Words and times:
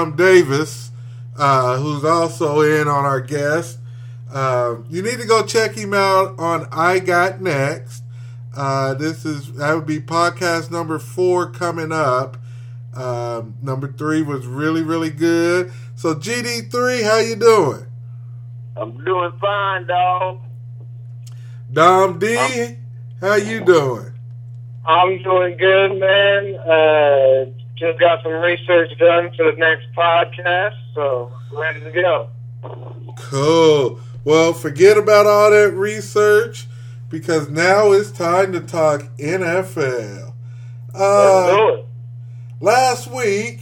Dom 0.00 0.16
Davis, 0.16 0.90
uh, 1.36 1.76
who's 1.76 2.04
also 2.04 2.62
in 2.62 2.88
on 2.88 3.04
our 3.04 3.20
guest. 3.20 3.78
Uh, 4.32 4.76
you 4.88 5.02
need 5.02 5.18
to 5.18 5.26
go 5.26 5.44
check 5.44 5.72
him 5.72 5.92
out 5.92 6.38
on 6.38 6.66
I 6.72 7.00
Got 7.00 7.42
Next. 7.42 8.02
Uh, 8.56 8.94
this 8.94 9.26
is 9.26 9.52
that 9.54 9.74
would 9.74 9.84
be 9.84 10.00
podcast 10.00 10.70
number 10.70 10.98
four 10.98 11.50
coming 11.50 11.92
up. 11.92 12.38
Um, 12.94 13.56
number 13.60 13.92
three 13.92 14.22
was 14.22 14.46
really 14.46 14.82
really 14.82 15.10
good. 15.10 15.70
So 15.96 16.14
GD 16.14 16.70
three, 16.70 17.02
how 17.02 17.18
you 17.18 17.36
doing? 17.36 17.84
I'm 18.78 19.04
doing 19.04 19.32
fine, 19.38 19.86
dog. 19.86 20.40
Dom 21.70 22.18
D, 22.18 22.38
I'm, 22.38 22.86
how 23.20 23.34
you 23.34 23.62
doing? 23.62 24.14
I'm 24.86 25.22
doing 25.22 25.58
good, 25.58 26.00
man. 26.00 26.54
Uh, 26.56 27.59
just 27.80 27.98
got 27.98 28.22
some 28.22 28.32
research 28.32 28.96
done 28.98 29.30
for 29.34 29.50
the 29.50 29.56
next 29.56 29.86
podcast, 29.96 30.76
so 30.94 31.32
ready 31.50 31.80
to 31.80 31.90
go. 31.90 32.28
Cool. 33.16 33.98
Well, 34.22 34.52
forget 34.52 34.98
about 34.98 35.26
all 35.26 35.50
that 35.50 35.72
research 35.72 36.68
because 37.08 37.48
now 37.48 37.92
it's 37.92 38.10
time 38.10 38.52
to 38.52 38.60
talk 38.60 39.04
NFL. 39.16 40.34
Uh, 40.94 41.78
last 42.60 43.10
week, 43.10 43.60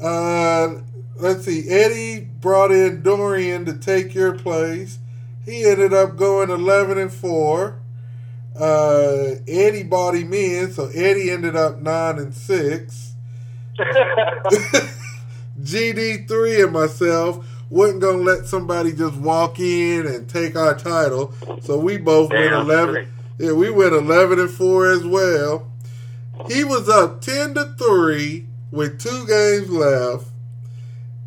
uh, 0.00 0.76
let's 1.16 1.44
see, 1.44 1.68
Eddie 1.68 2.20
brought 2.20 2.70
in 2.70 3.02
Dorian 3.02 3.64
to 3.64 3.74
take 3.74 4.14
your 4.14 4.32
place. 4.32 5.00
He 5.44 5.64
ended 5.64 5.92
up 5.92 6.16
going 6.16 6.50
11 6.50 6.98
and 6.98 7.12
4. 7.12 7.81
Uh, 8.58 9.36
Eddie 9.48 9.82
bought 9.84 10.14
him 10.14 10.32
in, 10.34 10.72
so 10.72 10.86
Eddie 10.88 11.30
ended 11.30 11.56
up 11.56 11.78
9 11.80 12.18
and 12.18 12.34
6. 12.34 13.12
GD3 15.62 16.64
and 16.64 16.72
myself 16.72 17.46
wasn't 17.72 18.00
gonna 18.02 18.18
let 18.18 18.44
somebody 18.46 18.92
just 18.92 19.16
walk 19.16 19.58
in 19.58 20.06
and 20.06 20.28
take 20.28 20.56
our 20.56 20.76
title. 20.76 21.32
So 21.62 21.78
we 21.78 21.96
both 21.96 22.30
Damn 22.30 22.38
went 22.40 22.52
eleven. 22.52 23.12
Yeah, 23.38 23.52
we 23.52 23.70
went 23.70 23.94
eleven 23.94 24.38
and 24.38 24.50
four 24.50 24.90
as 24.90 25.04
well. 25.06 25.70
He 26.48 26.64
was 26.64 26.88
up 26.88 27.22
ten 27.22 27.54
to 27.54 27.74
three 27.78 28.46
with 28.70 29.00
two 29.00 29.26
games 29.26 29.70
left, 29.70 30.26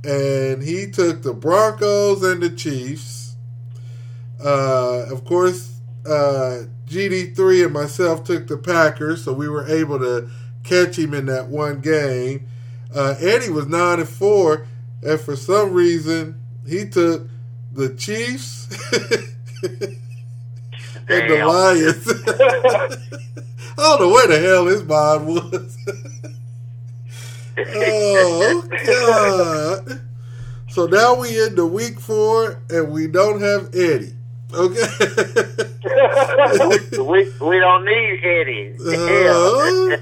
and 0.03 0.61
he 0.61 0.91
took 0.91 1.23
the 1.23 1.33
Broncos 1.33 2.23
and 2.23 2.44
the 2.44 2.51
Chiefs. 2.51 3.35
Uh, 4.44 5.07
of 5.11 5.25
course, 5.25 5.79
uh, 6.07 6.63
GD3 6.88 7.66
and 7.66 7.73
myself 7.73 8.23
took 8.23 8.47
the 8.47 8.57
Packers, 8.57 9.23
so 9.23 9.34
we 9.34 9.50
were 9.50 9.68
able 9.68 10.00
to 10.00 10.29
catch 10.63 10.97
him 10.97 11.13
in 11.13 11.25
that 11.28 11.47
one 11.47 11.81
game. 11.81 12.47
Uh, 12.94 13.16
Eddie 13.19 13.50
was 13.50 13.68
nine 13.68 14.00
and 14.00 14.09
four, 14.09 14.68
and 15.03 15.19
for 15.19 15.35
some 15.35 15.73
reason 15.73 16.40
he 16.68 16.88
took 16.88 17.28
the 17.73 17.94
Chiefs 17.96 18.68
and 21.07 21.29
the 21.29 21.46
Lions. 21.46 22.07
I 23.78 23.81
don't 23.81 24.02
know 24.02 24.09
where 24.09 24.28
the 24.28 24.40
hell 24.40 24.66
his 24.67 24.84
mind 24.84 25.28
was. 25.28 25.78
oh 27.75 28.63
God! 28.85 30.02
So 30.69 30.85
now 30.85 31.16
we 31.16 31.41
into 31.44 31.66
week 31.66 32.00
four, 32.00 32.62
and 32.69 32.91
we 32.91 33.07
don't 33.07 33.41
have 33.41 33.75
Eddie. 33.75 34.13
Okay. 34.53 34.81
we 37.01 37.31
we 37.41 37.59
don't 37.59 37.85
need 37.85 38.19
Eddie. 38.23 38.75
Uh, 38.79 39.97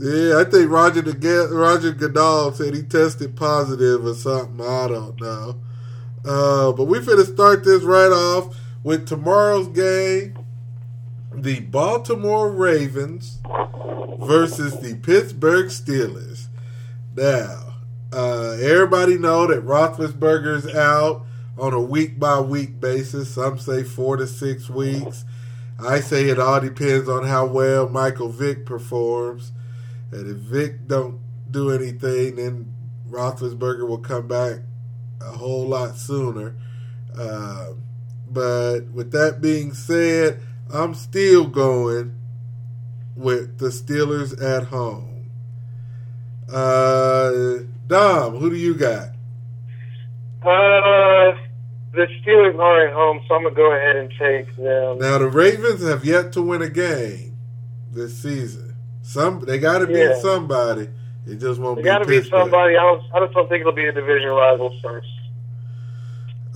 yeah, 0.00 0.40
I 0.40 0.44
think 0.44 0.70
Roger 0.70 1.02
the 1.02 1.48
Roger 1.52 1.92
Goodell 1.92 2.52
said 2.52 2.74
he 2.74 2.82
tested 2.82 3.36
positive 3.36 4.04
or 4.04 4.14
something. 4.14 4.64
I 4.64 4.88
don't 4.88 5.20
know. 5.20 5.56
Uh, 6.24 6.72
but 6.72 6.84
we 6.84 6.98
finna 7.00 7.26
start 7.26 7.64
this 7.64 7.82
right 7.82 8.10
off 8.10 8.56
with 8.82 9.06
tomorrow's 9.06 9.68
game: 9.68 10.38
the 11.32 11.60
Baltimore 11.60 12.50
Ravens 12.50 13.38
versus 14.20 14.80
the 14.80 14.96
Pittsburgh 14.96 15.66
Steelers. 15.66 16.46
Now, 17.14 17.74
uh, 18.12 18.56
everybody 18.60 19.18
know 19.18 19.46
that 19.46 19.64
Roethlisberger's 19.64 20.74
out 20.74 21.24
on 21.60 21.72
a 21.72 21.80
week 21.80 22.18
by 22.18 22.40
week 22.40 22.80
basis. 22.80 23.34
Some 23.34 23.58
say 23.58 23.82
four 23.82 24.16
to 24.16 24.26
six 24.26 24.68
weeks. 24.68 25.24
I 25.78 26.00
say 26.00 26.28
it 26.28 26.38
all 26.38 26.60
depends 26.60 27.08
on 27.08 27.26
how 27.26 27.46
well 27.46 27.88
Michael 27.88 28.28
Vick 28.28 28.66
performs. 28.66 29.52
And 30.10 30.30
if 30.30 30.36
Vick 30.38 30.86
don't 30.86 31.20
do 31.50 31.70
anything, 31.70 32.36
then 32.36 32.74
Roethlisberger 33.08 33.86
will 33.86 33.98
come 33.98 34.26
back 34.26 34.60
a 35.20 35.32
whole 35.32 35.66
lot 35.66 35.96
sooner. 35.96 36.56
Uh, 37.16 37.72
but 38.30 38.86
with 38.92 39.12
that 39.12 39.40
being 39.40 39.72
said, 39.72 40.40
I'm 40.72 40.94
still 40.94 41.46
going 41.46 42.14
with 43.16 43.58
the 43.58 43.68
Steelers 43.68 44.40
at 44.40 44.64
home. 44.64 45.30
Uh, 46.52 47.64
Dom, 47.86 48.36
who 48.36 48.50
do 48.50 48.56
you 48.56 48.74
got? 48.74 49.10
Uh, 50.42 51.32
the 51.98 52.06
Steelers 52.22 52.56
are 52.58 52.86
at 52.86 52.94
home, 52.94 53.20
so 53.26 53.34
I'm 53.34 53.42
gonna 53.42 53.54
go 53.56 53.72
ahead 53.72 53.96
and 53.96 54.08
take 54.10 54.56
them. 54.56 54.98
Now 54.98 55.18
the 55.18 55.28
Ravens 55.28 55.82
have 55.82 56.04
yet 56.04 56.32
to 56.34 56.42
win 56.42 56.62
a 56.62 56.70
game 56.70 57.36
this 57.90 58.16
season. 58.16 58.76
Some 59.02 59.40
they 59.40 59.58
got 59.58 59.78
to 59.78 59.86
beat 59.86 59.98
yeah. 59.98 60.20
somebody. 60.20 60.88
It 61.26 61.36
just 61.40 61.60
won't. 61.60 61.76
They 61.76 61.82
got 61.82 61.98
to 61.98 62.06
beat 62.06 62.26
somebody. 62.26 62.76
I 62.76 62.82
don't. 62.82 63.02
I 63.14 63.20
just 63.24 63.34
don't 63.34 63.48
think 63.48 63.62
it'll 63.62 63.72
be 63.72 63.86
a 63.86 63.92
division 63.92 64.28
rival 64.28 64.78
first. 64.80 65.08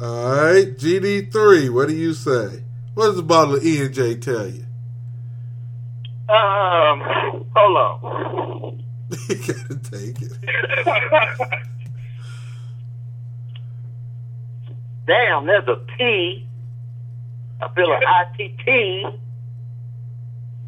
All 0.01 0.31
right, 0.31 0.77
GD 0.79 1.33
three. 1.33 1.69
What 1.69 1.89
do 1.89 1.95
you 1.95 2.15
say? 2.15 2.63
What 2.95 3.07
does 3.07 3.17
the 3.17 3.23
bottle 3.23 3.57
of 3.57 3.65
E 3.65 3.83
and 3.83 3.93
J 3.93 4.15
tell 4.15 4.47
you? 4.47 4.65
Um, 6.29 7.01
hold 7.55 7.77
on. 7.77 8.85
you 9.29 9.37
gotta 9.37 9.79
take 9.91 10.23
it. 10.23 11.69
Damn, 15.07 15.47
there's 15.47 15.69
a 15.69 15.77
P. 15.99 16.47
I 17.61 17.69
feel 17.75 17.93
an 17.93 18.03
I 18.07 18.25
T 18.37 18.57
T 18.65 19.07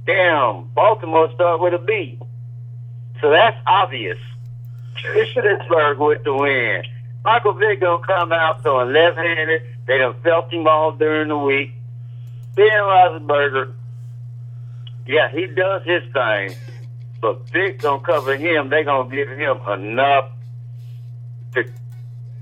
damn, 0.07 0.69
Baltimore 0.75 1.31
start 1.35 1.61
with 1.61 1.75
a 1.75 1.79
B. 1.79 2.19
So 3.21 3.31
that's 3.31 3.57
obvious. 3.67 4.19
Pittsburgh 4.95 5.99
with 5.99 6.25
the 6.25 6.35
win. 6.35 6.83
Michael 7.25 7.55
Vick 7.55 7.81
gonna 7.81 8.05
come 8.07 8.33
out 8.33 8.63
throwing 8.63 8.93
left-handed. 8.93 9.63
They 9.87 9.99
done 9.99 10.15
felt 10.23 10.53
him 10.53 10.67
all 10.67 10.93
during 10.93 11.29
the 11.29 11.39
week. 11.39 11.73
Ben 12.55 12.71
Roethlisberger, 12.71 13.73
yeah, 15.07 15.29
he 15.31 15.47
does 15.47 15.83
his 15.85 16.03
thing, 16.13 16.55
but 17.21 17.49
Vick 17.51 17.81
gonna 17.81 18.03
cover 18.03 18.37
him. 18.37 18.69
They 18.69 18.85
gonna 18.85 19.11
give 19.11 19.29
him 19.29 19.59
enough 19.69 20.31
to 21.55 21.65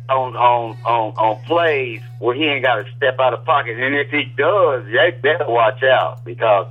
on 0.08 0.36
on 0.36 0.76
on 0.84 1.14
on 1.16 1.44
plays 1.44 2.00
where 2.18 2.34
he 2.34 2.44
ain't 2.44 2.64
got 2.64 2.76
to 2.76 2.84
step 2.96 3.18
out 3.20 3.34
of 3.34 3.44
pocket. 3.44 3.78
And 3.78 3.94
if 3.94 4.10
he 4.10 4.24
does, 4.36 4.84
they 4.86 5.18
better 5.22 5.48
watch 5.48 5.82
out 5.82 6.24
because 6.24 6.66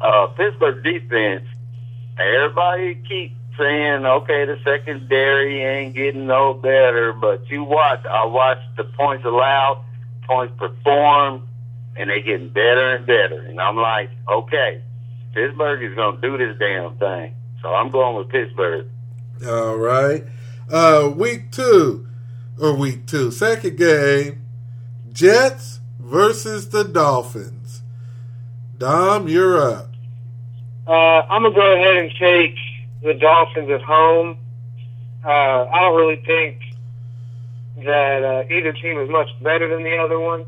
uh, 0.00 0.26
Pittsburgh 0.28 0.82
defense, 0.82 1.44
everybody 2.18 2.96
keep 3.08 3.36
saying, 3.58 4.04
okay, 4.04 4.44
the 4.44 4.58
secondary 4.64 5.62
ain't 5.62 5.94
getting 5.94 6.26
no 6.26 6.54
better, 6.54 7.12
but 7.12 7.48
you 7.48 7.64
watch, 7.64 8.04
I 8.04 8.26
watch 8.26 8.58
the 8.76 8.84
points 8.84 9.24
allowed, 9.24 9.82
points 10.26 10.54
performed, 10.58 11.42
and 11.96 12.10
they 12.10 12.20
getting 12.20 12.50
better 12.50 12.96
and 12.96 13.06
better. 13.06 13.40
And 13.40 13.60
I'm 13.60 13.76
like, 13.76 14.10
okay, 14.30 14.82
Pittsburgh 15.32 15.82
is 15.82 15.96
to 15.96 16.18
do 16.20 16.36
this 16.36 16.58
damn 16.58 16.96
thing. 16.98 17.34
So 17.62 17.74
I'm 17.74 17.90
going 17.90 18.16
with 18.16 18.28
Pittsburgh. 18.28 18.86
All 19.46 19.76
right. 19.76 20.24
Uh, 20.70 21.12
week 21.14 21.52
two, 21.52 22.06
or 22.60 22.74
week 22.74 23.06
two, 23.06 23.30
second 23.30 23.76
game, 23.76 24.44
Jets 25.12 25.80
versus 25.98 26.70
the 26.70 26.84
Dolphins. 26.84 27.82
Dom, 28.78 29.28
you're 29.28 29.60
up. 29.60 29.90
Uh, 30.86 30.92
I'm 31.28 31.42
gonna 31.42 31.54
go 31.54 31.74
ahead 31.74 31.96
and 31.96 32.10
take 32.18 32.56
the 33.02 33.14
Dolphins 33.14 33.70
at 33.70 33.82
home. 33.82 34.38
Uh, 35.24 35.28
I 35.64 35.80
don't 35.80 35.96
really 35.96 36.22
think 36.24 36.60
that 37.84 38.22
uh, 38.22 38.54
either 38.54 38.72
team 38.72 38.98
is 38.98 39.10
much 39.10 39.28
better 39.42 39.68
than 39.68 39.82
the 39.82 39.96
other 39.96 40.20
one, 40.20 40.44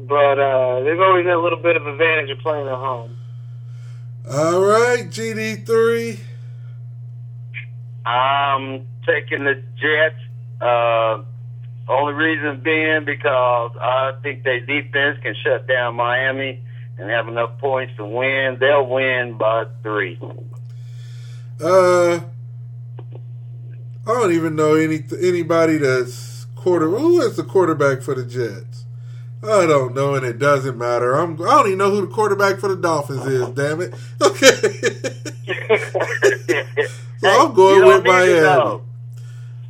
but 0.00 0.38
uh, 0.38 0.82
they've 0.82 1.00
always 1.00 1.26
had 1.26 1.34
a 1.34 1.40
little 1.40 1.58
bit 1.58 1.76
of 1.76 1.86
advantage 1.86 2.30
of 2.30 2.38
playing 2.38 2.68
at 2.68 2.74
home. 2.74 3.16
All 4.30 4.60
right, 4.60 5.08
GD 5.10 5.66
three. 5.66 6.20
I'm 8.06 8.86
taking 9.06 9.44
the 9.44 9.62
Jets. 9.80 10.16
Only 11.88 12.14
reason 12.14 12.60
being 12.62 13.04
because 13.04 13.72
I 13.80 14.12
think 14.22 14.44
their 14.44 14.60
defense 14.60 15.18
can 15.22 15.34
shut 15.42 15.66
down 15.66 15.96
Miami 15.96 16.62
and 16.98 17.10
have 17.10 17.28
enough 17.28 17.58
points 17.58 17.94
to 17.96 18.04
win. 18.04 18.58
They'll 18.60 18.86
win 18.86 19.36
by 19.36 19.64
three. 19.82 20.18
Uh, 21.60 22.20
I 24.04 24.06
don't 24.06 24.32
even 24.32 24.56
know 24.56 24.74
any 24.74 25.04
anybody 25.20 25.78
that's 25.78 26.46
quarter. 26.54 26.88
Who 26.88 27.20
is 27.20 27.36
the 27.36 27.42
quarterback 27.42 28.02
for 28.02 28.14
the 28.14 28.24
Jets? 28.24 28.84
I 29.42 29.66
don't 29.66 29.94
know, 29.94 30.14
and 30.14 30.24
it 30.24 30.38
doesn't 30.38 30.78
matter. 30.78 31.14
I'm. 31.14 31.34
I 31.42 31.46
don't 31.46 31.66
even 31.66 31.78
know 31.78 31.90
who 31.90 32.06
the 32.06 32.12
quarterback 32.12 32.60
for 32.60 32.68
the 32.68 32.76
Dolphins 32.76 33.26
is. 33.26 33.48
Damn 33.50 33.80
it. 33.80 33.92
Okay. 34.22 34.52
so 37.18 37.28
I'm 37.28 37.52
going 37.54 37.84
with 37.84 38.04
Miami. 38.04 38.82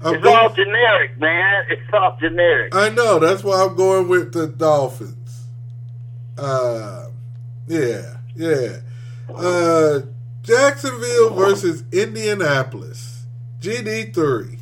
I'm 0.05 0.15
It's 0.15 0.25
going- 0.25 0.37
all 0.37 0.51
generic, 0.51 1.19
man. 1.21 1.65
It's 1.71 1.83
all 1.93 2.17
generic. 2.21 2.75
I 2.75 2.89
know. 2.89 3.19
That's 3.19 3.45
why 3.45 3.63
I'm 3.65 3.77
going 3.77 4.09
with 4.09 4.33
the 4.33 4.47
Dolphins. 4.49 5.45
Uh, 6.39 7.07
yeah, 7.69 8.17
yeah. 8.35 8.77
Uh, 9.35 10.01
Jacksonville 10.43 11.31
versus 11.35 11.85
Indianapolis. 11.93 13.27
GD 13.61 14.13
three. 14.13 14.59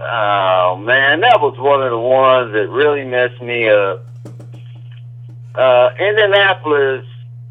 Oh 0.00 0.76
man, 0.84 1.20
that 1.20 1.40
was 1.40 1.56
one 1.58 1.82
of 1.82 1.90
the 1.90 1.98
ones 1.98 2.52
that 2.52 2.68
really 2.68 3.04
messed 3.04 3.40
me 3.42 3.68
up. 3.68 4.04
Uh, 5.54 5.90
Indianapolis. 5.98 7.04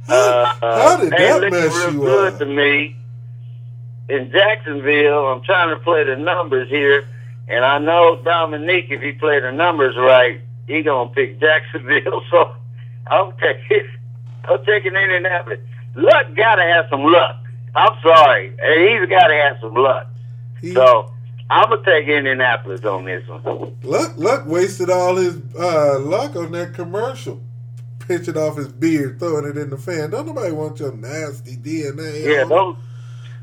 Uh, 0.09 0.53
How 0.61 0.97
did 0.97 1.11
that 1.11 1.51
mess 1.51 1.91
you 1.91 1.99
good 1.99 2.33
up? 2.33 2.39
to 2.39 2.45
me. 2.45 2.95
In 4.09 4.31
Jacksonville, 4.31 5.27
I'm 5.27 5.43
trying 5.43 5.75
to 5.75 5.83
play 5.83 6.03
the 6.05 6.15
numbers 6.15 6.69
here, 6.69 7.07
and 7.49 7.65
I 7.65 7.77
know 7.77 8.21
Dominique, 8.23 8.87
if 8.89 9.01
he 9.01 9.11
play 9.11 9.39
the 9.41 9.51
numbers 9.51 9.95
right, 9.97 10.39
he 10.65 10.81
gonna 10.81 11.09
pick 11.09 11.39
Jacksonville. 11.39 12.21
So 12.31 12.53
I'm 13.09 13.31
taking, 13.37 13.87
I'm 14.49 14.63
taking 14.65 14.93
Indianapolis. 14.95 15.59
Luck 15.95 16.27
gotta 16.35 16.63
have 16.63 16.87
some 16.89 17.03
luck. 17.03 17.37
I'm 17.75 17.93
sorry, 18.01 18.49
he's 18.49 19.09
gotta 19.09 19.33
have 19.33 19.57
some 19.61 19.73
luck. 19.75 20.07
He, 20.61 20.73
So 20.73 21.11
I'm 21.49 21.69
gonna 21.69 21.83
take 21.83 22.07
Indianapolis 22.07 22.83
on 22.85 23.05
this 23.05 23.27
one. 23.27 23.75
Luck, 23.83 24.13
Luck 24.17 24.45
wasted 24.45 24.89
all 24.89 25.15
his 25.15 25.37
uh, 25.57 25.99
luck 25.99 26.35
on 26.35 26.51
that 26.53 26.73
commercial. 26.73 27.41
Pinching 27.99 28.37
off 28.37 28.55
his 28.55 28.69
beard, 28.69 29.19
throwing 29.19 29.45
it 29.45 29.57
in 29.57 29.69
the 29.69 29.77
fan. 29.77 30.11
Don't 30.11 30.27
nobody 30.27 30.53
want 30.53 30.79
your 30.79 30.93
nasty 30.95 31.57
DNA. 31.57 32.25
Yeah, 32.25 32.43
on. 32.43 32.77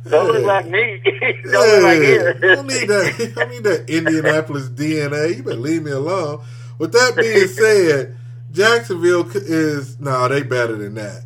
Don't 0.08 0.32
look 0.32 0.44
like 0.44 0.66
me. 0.66 1.00
don't 1.44 1.52
look 1.52 1.82
like 1.82 2.02
him. 2.02 2.40
don't 2.40 2.66
need 2.66 2.88
that. 2.88 3.34
I 3.36 3.44
need 3.50 3.64
that 3.64 3.88
Indianapolis 3.88 4.68
DNA. 4.68 5.36
You 5.36 5.42
better 5.42 5.56
leave 5.56 5.82
me 5.82 5.92
alone. 5.92 6.44
With 6.78 6.92
that 6.92 7.16
being 7.16 7.48
said, 7.48 8.16
Jacksonville 8.50 9.28
is 9.34 9.98
no, 10.00 10.28
they 10.28 10.42
better 10.42 10.76
than 10.76 10.94
that. 10.94 11.24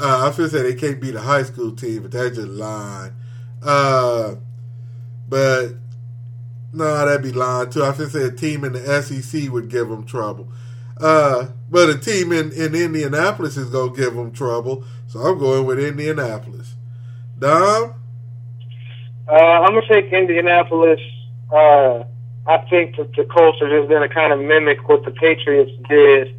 Uh, 0.00 0.30
I 0.30 0.36
gonna 0.36 0.48
say 0.48 0.62
they 0.62 0.74
can't 0.74 1.00
beat 1.00 1.14
a 1.14 1.20
high 1.20 1.42
school 1.42 1.72
team, 1.72 2.02
but 2.02 2.12
that's 2.12 2.36
just 2.36 2.48
lying. 2.48 3.12
Uh, 3.62 4.36
but 5.28 5.70
no, 6.72 7.06
that'd 7.06 7.22
be 7.22 7.32
lying 7.32 7.70
too. 7.70 7.82
I 7.82 7.92
gonna 7.92 8.08
say 8.08 8.22
a 8.24 8.30
team 8.30 8.64
in 8.64 8.74
the 8.74 9.02
SEC 9.02 9.50
would 9.50 9.68
give 9.68 9.88
them 9.88 10.04
trouble. 10.04 10.52
Uh, 11.00 11.48
but 11.70 11.88
a 11.90 11.98
team 11.98 12.32
in, 12.32 12.52
in 12.52 12.74
Indianapolis 12.74 13.56
is 13.56 13.70
gonna 13.70 13.94
give 13.94 14.14
them 14.14 14.32
trouble. 14.32 14.84
So 15.06 15.20
I'm 15.20 15.38
going 15.38 15.66
with 15.66 15.78
Indianapolis. 15.80 16.74
Dom. 17.38 17.94
Uh, 19.28 19.34
I'm 19.34 19.74
gonna 19.74 19.86
take 19.88 20.12
Indianapolis. 20.12 21.00
Uh, 21.52 22.04
I 22.46 22.58
think 22.70 22.96
that 22.96 23.14
the 23.14 23.24
Colts 23.24 23.60
are 23.60 23.68
just 23.68 23.90
gonna 23.90 24.08
kind 24.08 24.32
of 24.32 24.40
mimic 24.40 24.88
what 24.88 25.04
the 25.04 25.10
Patriots 25.10 25.72
did, 25.88 26.34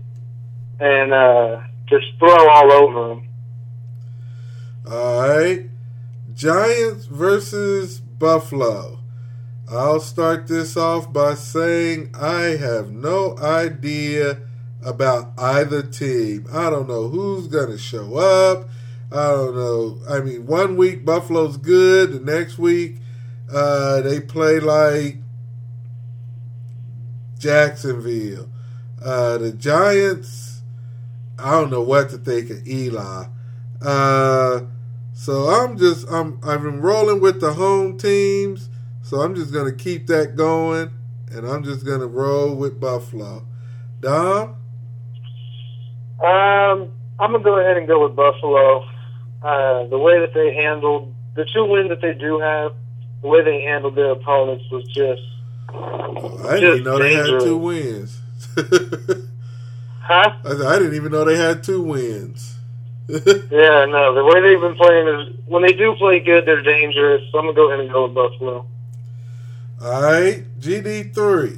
and 0.79 1.13
uh, 1.13 1.61
just 1.87 2.05
throw 2.17 2.49
all 2.49 2.71
over 2.71 3.09
them. 3.09 3.27
All 4.89 5.29
right. 5.29 5.69
Giants 6.33 7.05
versus 7.05 7.99
Buffalo. 7.99 8.99
I'll 9.69 9.99
start 9.99 10.47
this 10.47 10.75
off 10.75 11.13
by 11.13 11.35
saying 11.35 12.15
I 12.15 12.57
have 12.57 12.91
no 12.91 13.37
idea 13.37 14.39
about 14.83 15.33
either 15.37 15.83
team. 15.83 16.47
I 16.51 16.69
don't 16.69 16.87
know 16.87 17.07
who's 17.09 17.47
going 17.47 17.69
to 17.69 17.77
show 17.77 18.15
up. 18.15 18.69
I 19.11 19.27
don't 19.31 19.55
know. 19.55 19.99
I 20.09 20.19
mean, 20.19 20.45
one 20.45 20.77
week 20.77 21.05
Buffalo's 21.05 21.57
good, 21.57 22.11
the 22.13 22.19
next 22.19 22.57
week 22.59 22.97
uh, 23.53 24.01
they 24.01 24.19
play 24.19 24.59
like 24.59 25.17
Jacksonville. 27.39 28.49
Uh, 29.03 29.37
the 29.37 29.51
Giants, 29.53 30.61
I 31.37 31.51
don't 31.51 31.71
know 31.71 31.81
what 31.81 32.09
to 32.09 32.17
think 32.17 32.49
of 32.49 32.67
Eli. 32.67 33.25
Uh, 33.81 34.61
so 35.13 35.47
I'm 35.49 35.77
just 35.77 36.07
I'm 36.11 36.39
I've 36.43 36.61
been 36.63 36.81
rolling 36.81 37.21
with 37.21 37.41
the 37.41 37.53
home 37.53 37.97
teams, 37.97 38.69
so 39.01 39.21
I'm 39.21 39.35
just 39.35 39.53
gonna 39.53 39.73
keep 39.73 40.07
that 40.07 40.35
going, 40.35 40.91
and 41.31 41.47
I'm 41.47 41.63
just 41.63 41.85
gonna 41.85 42.07
roll 42.07 42.55
with 42.55 42.79
Buffalo. 42.79 43.45
Dom, 44.01 44.55
Um, 46.23 46.91
I'm 47.19 47.31
gonna 47.31 47.43
go 47.43 47.59
ahead 47.59 47.77
and 47.77 47.87
go 47.87 48.03
with 48.07 48.15
Buffalo. 48.15 48.83
Uh, 49.41 49.87
the 49.87 49.97
way 49.97 50.19
that 50.19 50.33
they 50.33 50.53
handled 50.53 51.13
the 51.35 51.45
two 51.45 51.65
wins 51.65 51.89
that 51.89 52.01
they 52.01 52.13
do 52.13 52.39
have, 52.39 52.73
the 53.21 53.27
way 53.27 53.43
they 53.43 53.61
handled 53.61 53.95
their 53.95 54.11
opponents 54.11 54.65
was 54.71 54.83
just, 54.85 55.21
I 55.69 56.59
didn't 56.59 56.79
even 56.79 56.83
know 56.83 56.99
they 56.99 57.13
had 57.13 57.39
two 57.39 57.57
wins. 57.57 58.19
huh? 60.01 60.33
I, 60.45 60.51
I 60.51 60.79
didn't 60.79 60.95
even 60.95 61.11
know 61.11 61.23
they 61.23 61.37
had 61.37 61.63
two 61.63 61.81
wins. 61.81 62.55
Yeah, 63.09 63.85
no. 63.85 64.13
The 64.13 64.23
way 64.23 64.39
they've 64.39 64.61
been 64.61 64.75
playing 64.75 65.07
is 65.07 65.35
when 65.47 65.63
they 65.63 65.73
do 65.73 65.95
play 65.95 66.19
good, 66.19 66.45
they're 66.45 66.61
dangerous. 66.61 67.23
So 67.31 67.39
I'm 67.39 67.45
gonna 67.45 67.55
go 67.55 67.67
ahead 67.69 67.79
and 67.79 67.91
go 67.91 68.05
with 68.05 68.13
Buffalo. 68.13 68.67
All 69.81 70.03
right, 70.03 70.45
GD 70.59 71.15
three, 71.15 71.57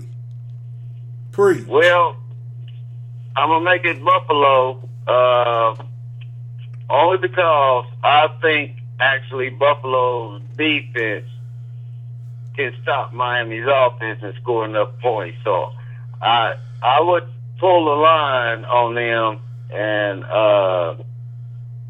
pre. 1.33 1.63
Well, 1.65 2.15
I'm 3.35 3.50
gonna 3.50 3.65
make 3.65 3.83
it 3.83 4.01
Buffalo, 4.01 4.79
uh, 5.07 5.75
only 6.91 7.17
because 7.17 7.86
I 8.03 8.27
think 8.41 8.77
actually 9.00 9.50
Buffalo's 9.50 10.41
defense 10.57 11.25
can 12.55 12.74
stop 12.81 13.13
Miami's 13.13 13.65
offense 13.67 14.19
and 14.21 14.33
score 14.41 14.65
enough 14.65 14.89
points. 15.01 15.38
So 15.43 15.71
I 16.21 16.55
I 16.83 17.01
would 17.01 17.24
pull 17.60 17.86
the 17.86 18.01
line 18.01 18.65
on 18.65 18.95
them, 18.95 19.39
and 19.71 20.24
uh, 20.25 20.95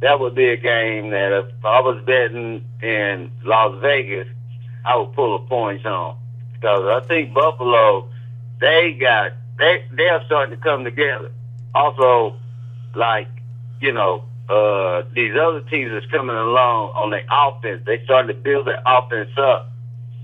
that 0.02 0.20
would 0.20 0.36
be 0.36 0.50
a 0.50 0.58
game 0.58 1.10
that 1.12 1.32
if 1.32 1.66
I 1.66 1.82
was 1.82 2.04
betting 2.06 2.64
in 2.82 3.32
Las 3.44 3.82
Vegas, 3.82 4.28
I 4.86 4.98
would 4.98 5.14
pull 5.14 5.40
the 5.40 5.46
points 5.46 5.86
on 5.86 6.18
because 6.54 7.04
I 7.04 7.08
think 7.08 7.34
Buffalo 7.34 8.08
they 8.60 8.94
got 9.00 9.34
they 9.58 9.84
they 9.92 10.08
are 10.10 10.24
starting 10.26 10.56
to 10.56 10.62
come 10.62 10.84
together. 10.84 11.32
Also, 11.74 12.36
like 12.96 13.28
you 13.80 13.92
know, 13.92 14.24
uh, 14.52 15.04
these 15.14 15.34
other 15.42 15.62
teams 15.62 15.92
that's 15.94 16.06
coming 16.12 16.36
along 16.36 16.90
on 16.96 17.10
their 17.12 17.26
offense, 17.32 17.84
they 17.86 18.04
starting 18.04 18.36
to 18.36 18.42
build 18.42 18.68
their 18.68 18.82
offense 18.86 19.30
up 19.38 19.72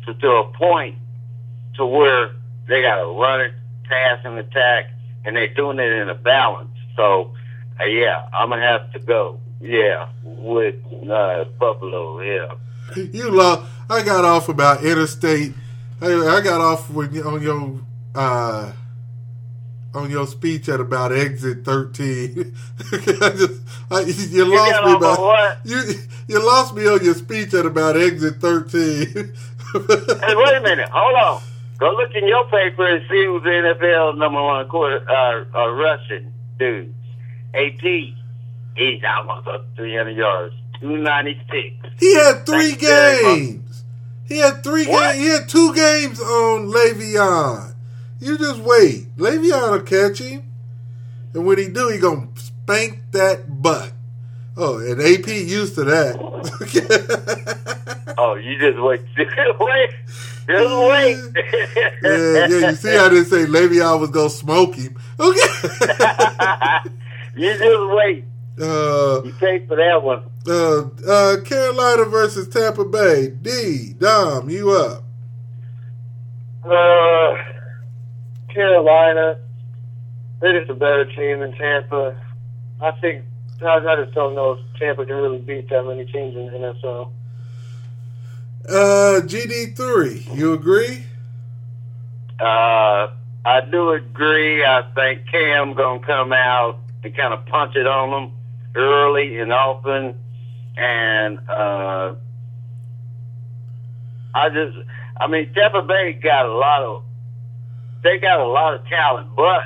to 0.05 0.13
to 0.13 0.27
a 0.27 0.43
point 0.53 0.95
to 1.75 1.85
where 1.85 2.31
they 2.67 2.81
got 2.81 2.97
to 2.97 3.05
run 3.19 3.41
it, 3.41 3.53
pass, 3.85 4.19
and 4.25 4.37
attack, 4.37 4.91
and 5.25 5.35
they're 5.35 5.53
doing 5.53 5.79
it 5.79 5.91
in 5.91 6.09
a 6.09 6.15
balance. 6.15 6.69
So, 6.95 7.31
uh, 7.79 7.85
yeah, 7.85 8.27
I'm 8.33 8.49
gonna 8.49 8.61
have 8.63 8.91
to 8.93 8.99
go. 8.99 9.39
Yeah, 9.61 10.07
with 10.23 10.75
uh, 11.09 11.45
Buffalo. 11.59 12.21
Yeah. 12.21 12.53
You 12.95 13.31
lost. 13.31 13.63
I 13.89 14.03
got 14.03 14.23
off 14.25 14.49
about 14.49 14.83
interstate. 14.83 15.53
I, 16.01 16.07
I 16.13 16.41
got 16.41 16.61
off 16.61 16.89
you- 17.11 17.23
on 17.23 17.41
your 17.41 17.79
uh, 18.13 18.71
on 19.93 20.09
your 20.11 20.27
speech 20.27 20.69
at 20.69 20.79
about 20.79 21.11
exit 21.11 21.63
thirteen. 21.65 22.55
I 22.91 23.29
just 23.35 23.61
I, 23.89 24.01
you 24.01 24.45
lost 24.45 24.83
me 24.83 24.91
on 24.91 24.95
about 24.95 25.57
you. 25.65 25.81
You 26.27 26.45
lost 26.45 26.75
me 26.75 26.87
on 26.87 27.03
your 27.03 27.15
speech 27.15 27.53
at 27.53 27.65
about 27.65 27.97
exit 27.97 28.35
thirteen. 28.41 29.33
Hey, 29.73 30.33
wait 30.33 30.55
a 30.57 30.61
minute. 30.61 30.87
Hold 30.93 31.15
on. 31.15 31.41
Go 31.77 31.91
look 31.91 32.15
in 32.15 32.25
your 32.25 32.45
paper 32.45 32.87
and 32.89 33.01
see 33.09 33.25
who's 33.25 33.43
the 33.43 33.49
NFL 33.49 34.17
number 34.17 34.41
one 34.41 34.67
quarter 34.69 35.05
uh, 35.09 35.43
uh, 35.53 35.69
rushing 35.71 36.31
dude. 36.57 36.95
AP. 37.53 37.81
He's 38.77 39.03
almost 39.03 39.45
up 39.47 39.65
300 39.75 40.15
yards. 40.15 40.55
296. 40.79 41.75
He 41.99 42.15
had 42.15 42.45
three 42.45 42.69
Thank 42.69 42.81
you 42.81 42.87
very 42.87 43.23
much. 43.23 43.37
games. 43.39 43.83
He 44.25 44.37
had 44.37 44.63
three 44.63 44.85
games. 44.85 45.15
He 45.17 45.25
had 45.27 45.49
two 45.49 45.73
games 45.75 46.21
on 46.21 46.71
Le'Veon. 46.71 47.73
You 48.19 48.37
just 48.37 48.59
wait. 48.61 49.15
Le'Veon 49.17 49.71
will 49.71 49.81
catch 49.81 50.19
him, 50.19 50.43
and 51.33 51.45
when 51.45 51.57
he 51.57 51.67
do, 51.69 51.89
he 51.89 51.99
gonna 51.99 52.27
spank 52.35 52.99
that 53.11 53.61
butt. 53.61 53.93
Oh, 54.57 54.79
and 54.79 54.99
AP 55.01 55.27
used 55.27 55.75
to 55.75 55.83
that. 55.85 56.17
Oh, 58.19 58.33
you 58.33 58.57
just 58.57 58.81
wait. 58.81 59.01
wait. 59.59 59.89
Just 60.47 60.75
wait. 60.89 61.17
yeah, 62.03 62.47
yeah. 62.47 62.69
You 62.69 62.75
see, 62.75 62.95
I 62.97 63.09
didn't 63.09 63.25
say 63.25 63.45
Le'Veon 63.45 63.99
was 63.99 64.09
gonna 64.09 64.29
smoke 64.31 64.73
him. 64.73 64.97
Okay. 65.19 65.39
you 67.35 67.53
just 67.57 67.95
wait. 67.95 68.25
uh, 68.59 69.21
You 69.23 69.33
pay 69.39 69.65
for 69.67 69.75
that 69.75 70.01
one. 70.01 70.23
uh, 70.47 70.85
uh, 71.07 71.41
Carolina 71.43 72.05
versus 72.05 72.47
Tampa 72.47 72.85
Bay. 72.85 73.27
D. 73.29 73.93
Dom, 73.99 74.49
you 74.49 74.71
up? 74.71 75.03
Uh, 76.63 77.35
Carolina, 78.57 79.37
they're 80.41 80.59
just 80.59 80.71
a 80.71 80.73
better 80.73 81.05
team 81.05 81.41
than 81.41 81.51
Tampa. 81.53 82.19
I 82.81 82.91
think 82.99 83.23
I, 83.61 83.77
I 83.77 84.03
just 84.03 84.15
don't 84.15 84.33
know 84.33 84.53
if 84.53 84.79
Tampa 84.79 85.05
can 85.05 85.15
really 85.15 85.37
beat 85.37 85.69
that 85.69 85.83
many 85.85 86.05
teams 86.05 86.35
in 86.35 86.47
the 86.47 86.51
NFL. 86.57 87.11
Uh, 88.67 89.21
GD 89.21 89.77
three. 89.77 90.25
You 90.33 90.53
agree? 90.53 91.05
Uh, 92.39 93.07
I 93.45 93.61
do 93.71 93.91
agree. 93.91 94.65
I 94.65 94.81
think 94.95 95.27
Cam 95.31 95.75
gonna 95.75 95.99
come 95.99 96.33
out 96.33 96.79
and 97.03 97.15
kind 97.15 97.35
of 97.35 97.45
punch 97.45 97.75
it 97.75 97.85
on 97.85 98.09
them 98.09 98.37
early 98.75 99.37
and 99.37 99.53
often, 99.53 100.15
and 100.75 101.39
uh, 101.47 102.15
I 104.33 104.49
just, 104.49 104.77
I 105.19 105.27
mean, 105.27 105.53
Tampa 105.53 105.83
Bay 105.83 106.13
got 106.13 106.47
a 106.47 106.53
lot 106.53 106.81
of, 106.81 107.03
they 108.03 108.17
got 108.19 108.39
a 108.39 108.47
lot 108.47 108.73
of 108.75 108.85
talent, 108.87 109.35
but 109.35 109.63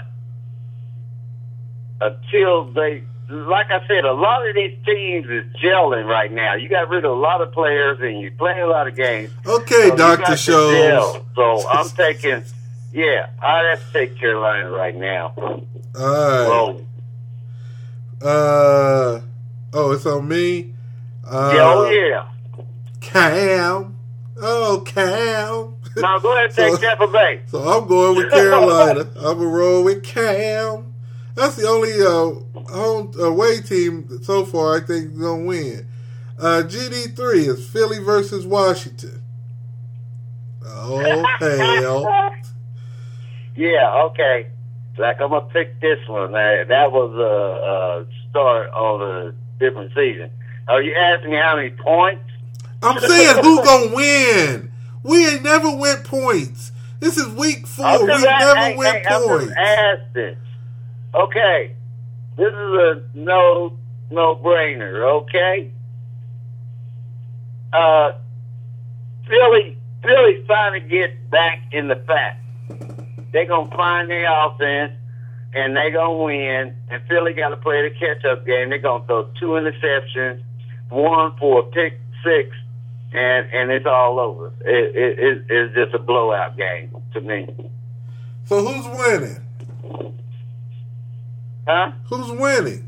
until 2.00 2.72
they, 2.72 3.04
like 3.30 3.68
I 3.72 3.86
said, 3.88 4.04
a 4.06 4.14
lot 4.14 4.48
of 4.48 4.56
these 4.56 4.78
teams 4.86 5.28
is 5.28 5.46
gelling 5.64 6.06
right 6.08 6.32
now. 6.32 6.56
You 6.56 6.68
got 6.70 6.90
rid 6.90 7.06
of 7.06 7.12
a 7.12 7.16
lot 7.16 7.42
of 7.42 7.52
players 7.52 8.00
and 8.02 8.20
you're 8.22 8.32
playing 8.32 8.62
a 8.62 8.68
lot 8.68 8.88
of 8.88 8.96
games. 8.96 9.32
Okay, 9.46 9.90
So 9.90 9.96
Doctor 9.96 10.32
to 10.32 10.38
Shows. 10.38 11.18
So 11.36 11.68
I'm 11.72 11.90
taking, 11.90 12.44
yeah, 12.92 13.28
I'd 13.42 13.66
have 13.78 13.86
to 13.88 13.94
take 13.94 14.18
Carolina 14.18 14.70
right 14.72 14.96
now. 14.96 15.34
All 15.38 15.60
right. 15.96 16.48
Well, 16.48 16.82
Uh, 18.24 19.22
oh, 19.74 19.92
it's 19.92 20.06
on 20.06 20.28
me. 20.28 20.74
Uh, 21.28 21.54
yeah, 21.56 21.64
oh 21.64 21.90
yeah. 21.90 22.28
Cam. 23.00 23.98
Oh, 24.42 24.84
Cam. 24.86 25.76
Now 25.98 26.20
go 26.20 26.34
ahead 26.34 26.46
and 26.46 26.54
take 26.56 26.74
So- 26.74 26.78
Tampa 26.82 27.08
Bay. 27.08 27.42
So 27.48 27.60
I'm 27.60 27.88
going 27.88 28.16
with 28.18 28.32
Carolina. 28.32 29.02
I'm 29.18 29.38
gonna 29.38 29.48
roll 29.48 29.84
with 29.84 30.04
Cam. 30.04 30.94
That's 31.36 31.56
the 31.56 31.68
only 31.68 31.94
uh, 32.02 32.70
home 32.72 33.14
away 33.20 33.62
team 33.62 34.22
so 34.24 34.46
far 34.46 34.76
I 34.78 34.80
think 34.82 35.12
is 35.14 35.18
gonna 35.20 35.44
win. 35.46 35.88
Uh, 36.40 36.64
GD 36.66 37.16
three 37.16 37.46
is 37.46 37.68
Philly 37.70 38.00
versus 38.00 38.46
Washington. 38.46 39.22
Oh 40.66 41.24
hell! 41.40 42.32
Yeah, 43.56 44.04
okay. 44.10 44.48
Like 44.98 45.22
I'm 45.22 45.30
gonna 45.30 45.46
pick 45.48 45.80
this 45.82 46.00
one. 46.08 46.32
That, 46.34 46.66
that 46.68 46.92
was 46.92 47.14
a, 47.16 48.06
a 48.08 48.30
start 48.30 48.70
of 48.70 49.02
a 49.02 49.34
different 49.60 49.92
season. 49.96 50.30
Are 50.68 50.82
you 50.82 50.94
asking 50.96 51.32
me 51.32 51.38
how 51.38 51.56
many 51.56 51.72
points? 51.72 52.24
I'm 52.84 53.00
saying 53.00 53.44
who 53.44 53.64
gonna 53.64 53.96
win? 53.96 54.71
We 55.04 55.28
ain't 55.28 55.44
never 55.44 55.76
win 55.76 55.98
points. 56.04 56.72
This 57.00 57.18
is 57.18 57.28
week 57.30 57.66
4 57.66 57.86
I'm 57.86 58.02
We 58.02 58.08
never 58.08 58.78
win 58.78 58.94
hey, 58.94 59.04
I'm 59.10 59.24
points. 59.24 59.46
just 59.48 59.58
asking. 59.58 60.38
Okay, 61.14 61.72
this 62.38 62.48
is 62.48 62.54
a 62.54 63.02
no 63.16 63.74
no 64.12 64.36
brainer. 64.36 65.22
Okay. 65.22 65.72
Uh, 67.74 68.12
Philly 69.28 69.78
Philly's 70.04 70.46
trying 70.46 70.82
to 70.82 70.88
get 70.88 71.30
back 71.30 71.62
in 71.72 71.88
the 71.88 71.96
pack. 71.96 72.40
They're 73.32 73.46
gonna 73.46 73.76
find 73.76 74.10
their 74.10 74.28
offense 74.46 74.94
and 75.54 75.76
they're 75.76 75.92
gonna 75.92 76.24
win. 76.24 76.74
And 76.90 77.02
Philly 77.08 77.34
got 77.34 77.50
to 77.50 77.58
play 77.58 77.88
the 77.88 77.96
catch 77.96 78.24
up 78.26 78.46
game. 78.46 78.70
They're 78.70 78.80
gonna 78.80 79.06
throw 79.06 79.24
two 79.40 79.52
interceptions, 79.52 80.42
one 80.90 81.36
for 81.38 81.60
a 81.60 81.64
pick 81.64 82.00
six, 82.24 82.56
and 83.14 83.48
and 83.54 83.72
it's 83.72 83.86
all 83.86 84.20
over. 84.20 84.48
It, 84.62 84.96
it, 84.96 85.20
it, 85.20 85.46
it's 85.50 85.76
just 85.76 85.94
a 85.94 86.00
blowout 86.00 86.58
game 86.58 86.96
to 87.14 87.22
me. 87.22 87.48
So 88.46 88.66
who's 88.66 88.88
winning? 88.98 89.38
Huh? 91.68 91.92
Who's 92.10 92.32
winning? 92.32 92.88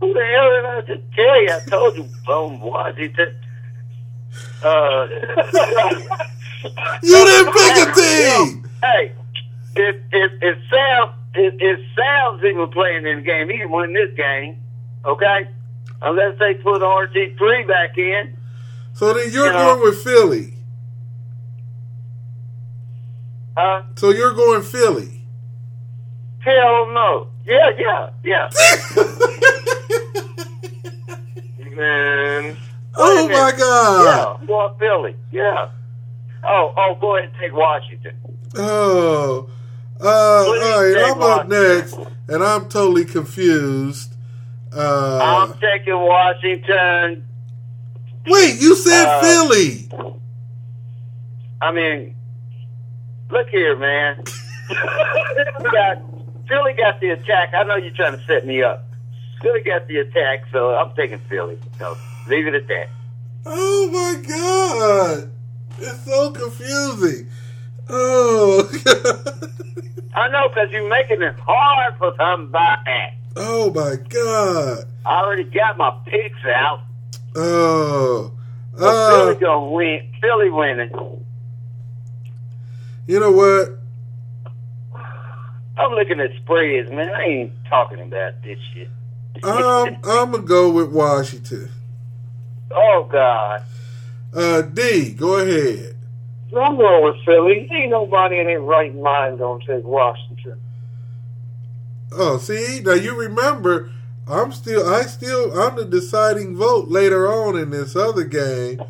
Who 0.00 0.12
the 0.12 0.24
hell 0.24 0.50
did 0.50 0.64
I 0.64 0.80
just 0.86 1.12
tell 1.14 1.42
you? 1.42 1.50
I 1.50 1.60
told 1.70 1.96
you, 1.96 2.32
um, 2.32 2.60
Washington. 2.60 3.34
Uh, 4.62 5.06
You 7.02 7.24
didn't 7.26 7.52
pick 7.52 7.76
a 7.76 7.92
team. 7.94 8.70
hey, 8.82 9.12
if 9.76 9.96
if 10.12 10.32
if 10.40 10.58
Sam 10.70 11.08
if, 11.34 11.54
if 11.60 11.80
Sam's 11.94 12.42
even 12.42 12.68
playing 12.70 13.06
in 13.06 13.16
the 13.18 13.22
game, 13.22 13.50
he 13.50 13.58
can 13.58 13.70
win 13.70 13.92
this 13.92 14.14
game. 14.16 14.56
Okay, 15.04 15.46
unless 16.02 16.38
they 16.38 16.54
put 16.54 16.82
RG 16.82 17.36
three 17.38 17.64
back 17.64 17.96
in. 17.98 18.36
So 18.94 19.12
then 19.12 19.30
you're 19.32 19.46
You 19.46 19.52
know- 19.52 19.74
going 19.76 19.80
with 19.82 20.02
Philly. 20.02 20.54
Huh? 23.56 23.82
So 23.96 24.10
you're 24.10 24.32
going 24.34 24.62
Philly. 24.62 25.22
Hell 26.40 26.86
no. 26.92 27.28
Yeah, 27.46 27.70
yeah, 27.78 28.10
yeah. 28.24 28.50
Man. 31.76 32.56
oh 32.94 33.28
my. 33.28 33.52
God. 33.56 34.38
Yeah, 34.40 34.46
for 34.46 34.74
Philly. 34.78 35.16
Yeah. 35.32 35.68
Oh, 36.44 36.72
oh, 36.76 36.96
go 37.00 37.16
ahead 37.16 37.30
and 37.30 37.38
take 37.40 37.52
Washington. 37.52 38.12
Oh. 38.56 39.48
Uh, 40.00 40.06
all 40.06 40.82
right, 40.82 41.12
I'm 41.12 41.22
up 41.22 41.48
next, 41.48 41.96
and 42.28 42.42
I'm 42.42 42.68
totally 42.68 43.04
confused. 43.04 44.13
Uh, 44.74 45.18
I'm 45.22 45.58
taking 45.58 45.94
Washington. 45.94 47.24
wait, 48.26 48.60
you 48.60 48.74
said 48.74 49.06
uh, 49.06 49.20
Philly. 49.20 49.88
I 51.60 51.72
mean, 51.72 52.16
look 53.30 53.48
here, 53.48 53.76
man. 53.76 54.24
Philly 54.68 55.70
got 55.72 56.02
Philly 56.48 56.72
got 56.74 57.00
the 57.00 57.10
attack. 57.10 57.54
I 57.54 57.62
know 57.64 57.76
you're 57.76 57.94
trying 57.94 58.18
to 58.18 58.24
set 58.26 58.46
me 58.46 58.62
up. 58.62 58.86
Philly 59.40 59.60
got 59.62 59.86
the 59.86 59.98
attack, 59.98 60.44
so 60.50 60.74
I'm 60.74 60.94
taking 60.96 61.20
Philly. 61.28 61.58
So 61.78 61.96
leave 62.28 62.46
it 62.46 62.54
at 62.54 62.66
that. 62.66 62.88
Oh 63.46 63.90
my 63.92 64.22
God. 64.26 65.30
It's 65.78 66.04
so 66.04 66.30
confusing. 66.32 67.28
Oh. 67.88 68.68
I 70.14 70.28
know 70.28 70.48
because 70.48 70.70
you're 70.70 70.88
making 70.88 71.22
it 71.22 71.34
hard 71.38 71.96
for 71.98 72.14
somebody. 72.16 73.18
Oh 73.36 73.70
my 73.72 73.96
God. 74.08 74.84
I 75.06 75.20
already 75.22 75.44
got 75.44 75.76
my 75.76 75.96
picks 76.06 76.44
out. 76.46 76.80
Oh. 77.36 78.32
Uh, 78.78 79.08
Philly 79.08 79.34
gonna 79.36 79.70
win. 79.70 80.00
Philly 80.20 80.50
winning. 80.50 80.90
you 83.06 83.20
know 83.20 83.32
what? 83.32 83.78
I'm 85.76 85.92
looking 85.92 86.20
at 86.20 86.30
spreads, 86.42 86.90
man. 86.90 87.10
I 87.10 87.22
ain't 87.22 87.52
talking 87.68 88.00
about 88.00 88.42
this 88.42 88.58
shit. 88.72 88.88
Um, 89.42 89.96
I'm 90.04 90.30
gonna 90.30 90.38
go 90.38 90.70
with 90.70 90.90
Washington. 90.90 91.68
oh 92.70 93.08
God. 93.10 93.62
Uh, 94.32 94.62
D, 94.62 95.12
go 95.12 95.36
ahead. 95.36 95.94
I'm 96.56 96.76
going 96.76 97.04
with 97.04 97.24
Philly. 97.24 97.68
Ain't 97.70 97.90
nobody 97.90 98.38
in 98.38 98.46
their 98.46 98.60
right 98.60 98.94
mind 98.94 99.38
gonna 99.38 99.64
take 99.66 99.84
Washington. 99.84 100.60
Oh, 102.16 102.38
see, 102.38 102.80
now 102.84 102.92
you 102.94 103.14
remember, 103.16 103.90
I'm 104.28 104.52
still, 104.52 104.88
I 104.88 105.02
still, 105.02 105.58
I'm 105.58 105.76
the 105.76 105.84
deciding 105.84 106.56
vote 106.56 106.88
later 106.88 107.26
on 107.32 107.56
in 107.58 107.70
this 107.70 107.96
other 107.96 108.24
game. 108.24 108.80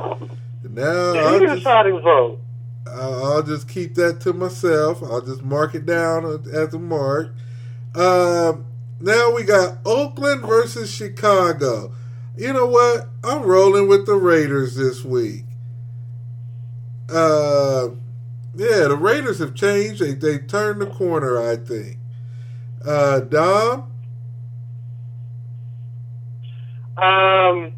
Now 0.62 1.12
Yeah, 1.12 1.31
you 1.31 1.40
just, 1.40 1.57
deciding 1.57 2.00
vote. 2.00 2.40
I'll 2.87 3.25
I'll 3.25 3.43
just 3.43 3.69
keep 3.69 3.95
that 3.97 4.21
to 4.23 4.33
myself. 4.33 5.02
I'll 5.02 5.21
just 5.23 5.43
mark 5.43 5.75
it 5.75 5.87
down 5.87 6.25
as 6.52 6.75
a 6.75 6.78
mark. 6.78 7.28
Um, 7.95 8.66
now 9.00 9.33
we 9.35 9.45
got 9.45 9.78
Oakland 9.85 10.43
versus 10.43 10.93
Chicago. 10.93 11.93
You 12.37 12.52
know 12.52 12.66
what? 12.66 13.09
I'm 13.23 13.43
rolling 13.43 13.88
with 13.88 14.07
the 14.07 14.16
Raiders 14.16 14.76
this 14.76 15.04
week. 15.04 15.45
Uh, 17.09 17.90
yeah, 18.57 18.88
the 18.88 18.97
Raiders 18.99 19.38
have 19.38 19.54
changed. 19.54 20.00
They 20.02 20.14
they 20.14 20.38
turned 20.38 20.81
the 20.83 20.87
corner. 20.87 21.40
I 21.40 21.57
think. 21.57 21.99
Uh, 22.86 23.20
Dom. 23.20 23.90
Um, 26.96 27.72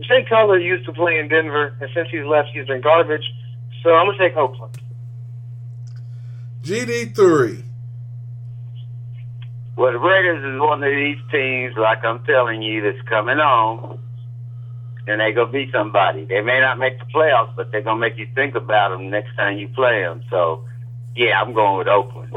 Jay 0.00 0.24
Cutler 0.28 0.58
used 0.58 0.84
to 0.86 0.92
play 0.92 1.18
in 1.18 1.28
Denver, 1.28 1.74
and 1.80 1.90
since 1.94 2.08
he's 2.10 2.24
left, 2.24 2.50
he's 2.52 2.66
been 2.66 2.80
garbage. 2.80 3.24
So 3.82 3.94
I'm 3.94 4.06
gonna 4.06 4.18
take 4.18 4.36
Oakland. 4.36 4.78
GD 6.62 7.14
three. 7.14 7.64
Well, 9.76 9.92
the 9.92 9.98
Raiders 9.98 10.44
is 10.54 10.60
one 10.60 10.82
of 10.82 10.90
these 10.90 11.18
teams, 11.32 11.74
like 11.76 12.04
I'm 12.04 12.22
telling 12.24 12.62
you, 12.62 12.80
that's 12.82 13.02
coming 13.08 13.38
on. 13.40 13.98
then 15.06 15.18
they 15.18 15.32
gonna 15.32 15.52
be 15.52 15.70
somebody. 15.70 16.24
They 16.24 16.40
may 16.40 16.60
not 16.60 16.78
make 16.78 16.98
the 16.98 17.04
playoffs, 17.06 17.54
but 17.56 17.70
they're 17.70 17.82
gonna 17.82 18.00
make 18.00 18.16
you 18.16 18.26
think 18.34 18.54
about 18.54 18.90
them 18.90 19.10
next 19.10 19.34
time 19.36 19.58
you 19.58 19.68
play 19.68 20.02
them. 20.02 20.22
So, 20.30 20.64
yeah, 21.14 21.40
I'm 21.40 21.52
going 21.52 21.76
with 21.78 21.88
Oakland. 21.88 22.32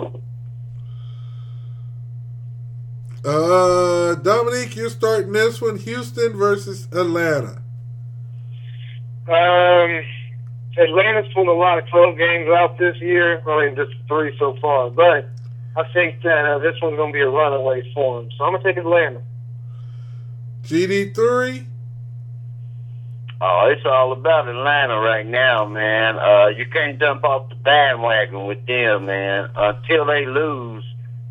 Uh, 3.27 4.15
Dominique, 4.15 4.77
you're 4.77 4.89
starting 4.89 5.33
this 5.33 5.61
one: 5.61 5.77
Houston 5.79 6.37
versus 6.37 6.87
Atlanta. 6.93 7.61
Um, 9.27 10.01
Atlanta's 10.77 11.29
pulled 11.33 11.49
a 11.49 11.51
lot 11.51 11.77
of 11.77 11.85
close 11.87 12.17
games 12.17 12.47
out 12.47 12.77
this 12.77 12.95
year. 13.01 13.41
I 13.45 13.65
mean, 13.65 13.75
just 13.75 13.91
three 14.07 14.33
so 14.39 14.55
far, 14.61 14.89
but 14.91 15.29
I 15.75 15.83
think 15.91 16.21
that 16.23 16.45
uh, 16.45 16.59
this 16.59 16.75
one's 16.81 16.95
going 16.95 17.11
to 17.11 17.13
be 17.13 17.19
a 17.19 17.27
runaway 17.27 17.91
for 17.93 18.21
them. 18.21 18.31
So 18.37 18.45
I'm 18.45 18.53
going 18.53 18.63
to 18.63 18.69
take 18.69 18.77
Atlanta. 18.77 19.21
GD 20.63 21.13
three. 21.13 21.67
Oh, 23.41 23.69
it's 23.69 23.85
all 23.85 24.13
about 24.13 24.47
Atlanta 24.47 24.99
right 24.99 25.25
now, 25.25 25.65
man. 25.65 26.17
Uh, 26.17 26.47
you 26.47 26.65
can't 26.65 26.97
jump 26.97 27.25
off 27.25 27.49
the 27.49 27.55
bandwagon 27.55 28.45
with 28.45 28.65
them, 28.65 29.05
man. 29.05 29.49
Until 29.53 30.05
they 30.05 30.25
lose, 30.25 30.76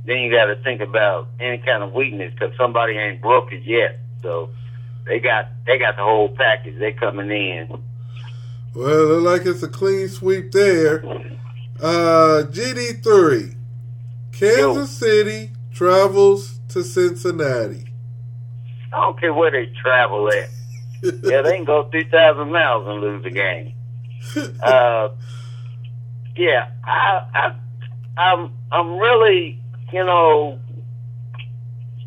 then 0.06 0.18
you 0.18 0.30
got 0.30 0.46
to 0.46 0.56
think 0.62 0.80
about 0.80 1.28
any 1.40 1.58
kind 1.58 1.82
of 1.82 1.92
weakness 1.92 2.32
because 2.32 2.56
somebody 2.56 2.94
ain't 2.96 3.20
broke 3.20 3.52
it 3.52 3.62
yet. 3.64 3.98
So 4.22 4.50
they 5.04 5.20
got 5.20 5.48
they 5.66 5.78
got 5.78 5.96
the 5.96 6.02
whole 6.02 6.28
package. 6.28 6.78
They 6.78 6.92
coming 6.92 7.30
in. 7.30 7.68
Well, 8.74 9.06
look 9.06 9.22
like 9.24 9.46
it's 9.46 9.62
a 9.62 9.68
clean 9.68 10.08
sweep 10.08 10.52
there. 10.52 11.04
Uh, 11.80 12.44
GD 12.50 13.02
three. 13.02 13.56
Kansas 14.32 15.00
Yo. 15.00 15.08
City 15.08 15.50
travels 15.72 16.60
to 16.68 16.82
Cincinnati. 16.82 17.86
I 18.92 19.00
don't 19.00 19.18
care 19.18 19.32
where 19.32 19.50
they 19.50 19.72
travel 19.82 20.28
at. 20.28 20.50
yeah, 21.02 21.42
they 21.42 21.56
can 21.56 21.64
go 21.64 21.88
3,000 21.90 22.50
miles 22.50 22.86
and 22.86 23.00
lose 23.00 23.22
the 23.22 23.30
game. 23.30 23.72
Uh, 24.62 25.10
yeah, 26.36 26.68
I, 26.84 27.26
I, 27.32 27.54
I'm, 28.20 28.52
I'm 28.72 28.98
really, 28.98 29.62
you 29.92 30.04
know, 30.04 30.58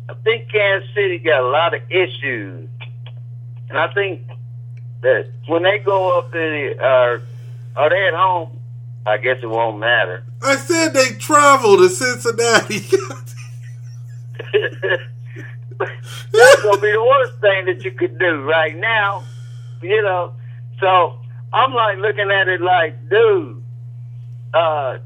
I 0.08 0.14
think 0.24 0.50
Kansas 0.50 0.88
City 0.94 1.18
got 1.18 1.42
a 1.42 1.48
lot 1.48 1.74
of 1.74 1.82
issues, 1.90 2.68
and 3.68 3.78
I 3.78 3.92
think 3.92 4.22
that 5.02 5.30
when 5.46 5.62
they 5.62 5.78
go 5.78 6.18
up 6.18 6.34
in, 6.34 6.74
uh, 6.78 7.18
are 7.76 7.90
they 7.90 8.08
at 8.08 8.14
home? 8.14 8.58
I 9.06 9.16
guess 9.16 9.38
it 9.42 9.46
won't 9.46 9.78
matter. 9.78 10.24
I 10.42 10.56
said 10.56 10.92
they 10.92 11.10
travel 11.12 11.78
to 11.78 11.88
Cincinnati. 11.88 12.78
That's 16.32 16.62
gonna 16.62 16.80
be 16.80 16.92
the 16.92 17.02
worst 17.02 17.40
thing 17.40 17.66
that 17.66 17.82
you 17.84 17.92
could 17.92 18.18
do 18.18 18.42
right 18.42 18.76
now. 18.76 19.24
You 19.82 20.02
know. 20.02 20.34
So 20.80 21.18
I'm 21.52 21.72
like 21.72 21.98
looking 21.98 22.30
at 22.30 22.48
it 22.48 22.60
like, 22.60 23.08
dude, 23.08 23.62
uh, 24.54 24.98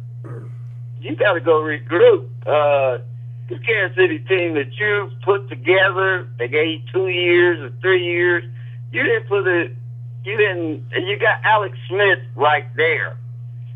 you 1.05 1.17
gotta 1.17 1.41
go 1.41 1.61
regroup. 1.61 2.27
Uh 2.47 3.03
the 3.49 3.59
Kansas 3.59 3.97
City 3.97 4.21
team 4.21 4.55
that 4.55 4.73
you 4.79 5.11
put 5.23 5.49
together, 5.51 6.27
they 6.39 6.49
gave 6.49 6.81
two 6.91 7.09
years 7.09 7.61
or 7.61 7.71
three 7.83 8.05
years. 8.05 8.43
You 8.91 9.03
didn't 9.03 9.29
put 9.29 9.47
it 9.47 9.77
you 10.25 10.37
didn't 10.37 10.85
and 10.93 11.07
you 11.07 11.19
got 11.19 11.45
Alex 11.45 11.77
Smith 11.89 12.21
right 12.35 12.67
there. 12.77 13.17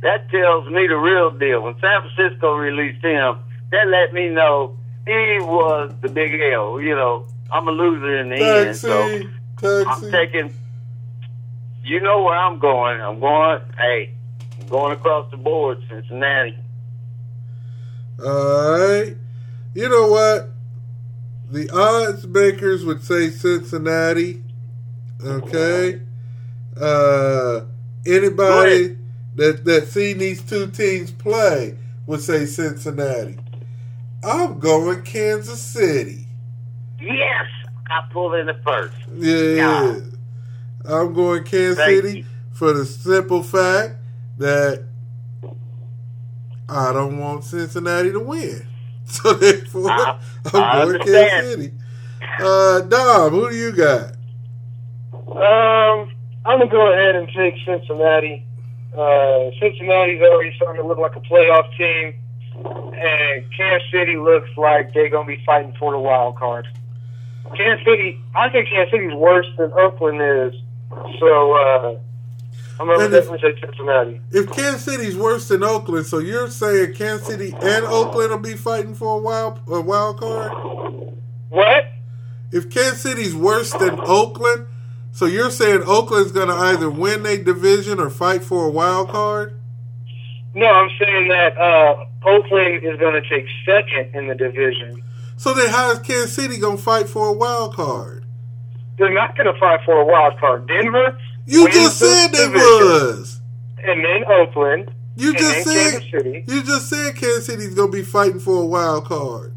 That 0.03 0.31
tells 0.31 0.67
me 0.69 0.87
the 0.87 0.97
real 0.97 1.31
deal. 1.31 1.63
When 1.63 1.75
San 1.81 2.03
Francisco 2.03 2.55
released 2.55 3.05
him, 3.05 3.39
that 3.71 3.89
let 3.89 4.15
me 4.15 4.29
know 4.29 4.77
he 5.07 5.39
was 5.41 5.93
the 6.01 6.09
big 6.09 6.41
L. 6.53 6.81
You 6.81 6.95
know, 6.95 7.27
I'm 7.51 7.67
a 7.69 7.73
loser 7.73 8.19
in 8.19 8.29
the 8.31 8.37
end. 8.37 8.77
So 8.77 8.89
taxi, 8.89 9.31
taxi. 9.57 10.07
I'm 10.07 10.13
taking. 10.13 10.55
You 11.85 12.01
know 12.01 12.23
where 12.23 12.37
I'm 12.37 12.59
going. 12.59 13.01
I'm 13.01 13.19
going. 13.19 13.61
Hey, 13.79 14.13
I'm 14.61 14.67
going 14.69 14.93
across 14.93 15.31
the 15.31 15.39
board, 15.39 15.79
Cincinnati. 15.89 16.57
All 18.25 18.79
right. 18.79 19.17
You 19.75 19.89
know 19.89 20.09
what? 20.09 20.51
The 21.51 21.71
odds 21.71 22.27
makers 22.27 22.85
would 22.85 23.03
say 23.03 23.31
Cincinnati. 23.31 24.43
Okay. 25.25 26.03
Uh, 26.79 27.63
anybody 28.07 28.97
that 29.37 29.65
that 29.65 29.89
seen 29.89 30.19
these 30.19 30.43
two 30.43 30.71
teams 30.71 31.11
play 31.11 31.77
would 32.07 32.21
say 32.21 32.45
Cincinnati. 32.47 33.39
I'm 34.23 34.59
going 34.59 35.03
Kansas 35.03 35.61
City. 35.61 36.27
Yes, 37.01 37.47
I 37.89 38.03
pulled 38.11 38.35
in 38.35 38.47
the 38.47 38.55
first. 38.65 38.97
Yeah. 39.17 40.01
I'm 40.85 41.13
going 41.13 41.45
Kansas 41.45 41.79
Thank 41.79 42.03
City 42.05 42.19
you. 42.19 42.25
for 42.53 42.73
the 42.73 42.85
simple 42.85 43.43
fact 43.43 43.95
that 44.39 44.88
I 46.69 46.93
don't 46.93 47.19
want 47.19 47.45
Cincinnati 47.45 48.13
to 48.13 48.21
win. 48.21 48.67
So 49.11 49.33
therefore, 49.33 49.91
I- 49.91 50.19
I'm 50.45 50.53
going 50.53 50.65
understand. 50.97 51.31
Kansas 51.31 51.51
City. 51.55 51.73
Uh, 52.41 52.81
Dom, 52.83 53.31
who 53.33 53.49
do 53.49 53.57
you 53.57 53.73
got? 53.73 54.13
Um, 55.29 56.11
I'm 56.45 56.59
gonna 56.59 56.67
go 56.71 56.93
ahead 56.93 57.15
and 57.17 57.27
take 57.35 57.55
Cincinnati. 57.65 58.45
Uh, 58.95 59.51
Cincinnati's 59.61 60.21
already 60.21 60.53
starting 60.57 60.83
to 60.83 60.87
look 60.87 60.99
like 60.99 61.17
a 61.17 61.21
playoff 61.21 61.75
team, 61.79 62.15
and 62.95 63.45
Kansas 63.57 63.89
City 63.91 64.17
looks 64.19 64.51
like 64.59 64.93
they're 64.93 65.09
gonna 65.09 65.27
be 65.27 65.43
fighting 65.47 65.73
for 65.79 65.93
the 65.93 65.99
wild 65.99 66.37
card. 66.37 66.67
Kansas 67.57 67.83
City, 67.87 68.21
I 68.35 68.51
think 68.51 68.69
Kansas 68.69 68.91
City's 68.93 69.15
worse 69.15 69.47
than 69.57 69.73
Oakland 69.73 70.21
is, 70.21 70.61
so 71.19 71.53
uh, 71.55 71.97
I'm 72.81 72.87
gonna 72.87 73.05
And 73.05 73.15
if- 73.15 73.25
definitely 73.25 73.53
take 73.53 73.65
Cincinnati. 73.65 74.21
If 74.31 74.51
Kansas 74.53 74.85
City's 74.85 75.17
worse 75.17 75.49
than 75.49 75.65
Oakland, 75.65 76.07
so 76.07 76.19
you're 76.19 76.49
saying 76.51 76.95
Kansas 76.95 77.27
City 77.27 77.53
and 77.61 77.85
Oakland 77.85 78.31
will 78.31 78.39
be 78.39 78.55
fighting 78.55 78.95
for 78.95 79.17
a 79.19 79.21
wild 79.21 79.61
a 79.69 79.81
wild 79.81 80.21
card? 80.21 80.53
What? 81.49 81.85
If 82.53 82.71
Kansas 82.71 83.01
City's 83.03 83.35
worse 83.35 83.73
than 83.73 83.99
Oakland, 84.01 84.67
so 85.13 85.27
you're 85.27 85.51
saying 85.51 85.83
Oakland's 85.87 86.33
going 86.33 86.49
to 86.49 86.55
either 86.55 86.89
win 86.89 87.27
a 87.27 87.37
division 87.37 87.99
or 88.01 88.09
fight 88.11 88.43
for 88.43 88.67
a 88.67 88.71
wild 88.71 89.09
card? 89.11 89.55
No, 90.55 90.67
I'm 90.67 90.89
saying 90.99 91.29
that 91.29 91.59
uh, 91.59 92.05
Oakland 92.27 92.85
is 92.85 92.99
going 92.99 93.21
to 93.21 93.29
take 93.29 93.47
second 93.67 94.15
in 94.15 94.29
the 94.29 94.35
division. 94.35 95.03
So 95.37 95.53
then 95.55 95.69
how 95.69 95.91
is 95.93 95.99
Kansas 96.01 96.33
City 96.35 96.59
going 96.59 96.77
to 96.79 96.83
fight 96.83 97.09
for 97.09 97.29
a 97.29 97.33
wild 97.33 97.75
card? 97.75 98.25
They're 98.99 99.13
not 99.15 99.37
going 99.37 99.53
to 99.53 99.59
fight 99.61 99.81
for 99.85 100.01
a 100.01 100.05
wild 100.07 100.39
card. 100.41 100.67
Denver. 100.69 101.17
You 101.49 101.65
wins 101.65 101.75
just 101.75 101.99
said 101.99 102.29
they 102.29 102.45
division, 102.45 102.61
was. 102.61 103.41
And 103.83 104.05
then 104.05 104.25
Oakland. 104.27 104.91
You 105.17 105.31
and 105.31 105.39
just 105.39 105.55
then 105.55 105.65
said 105.65 105.91
Kansas 105.93 106.11
City. 106.11 106.45
you 106.47 106.63
just 106.63 106.91
said 106.91 107.17
Kansas 107.17 107.47
City's 107.47 107.75
going 107.75 107.91
to 107.91 107.97
be 107.97 108.03
fighting 108.03 108.39
for 108.39 108.63
a 108.63 108.67
wild 108.67 109.07
card. 109.07 109.57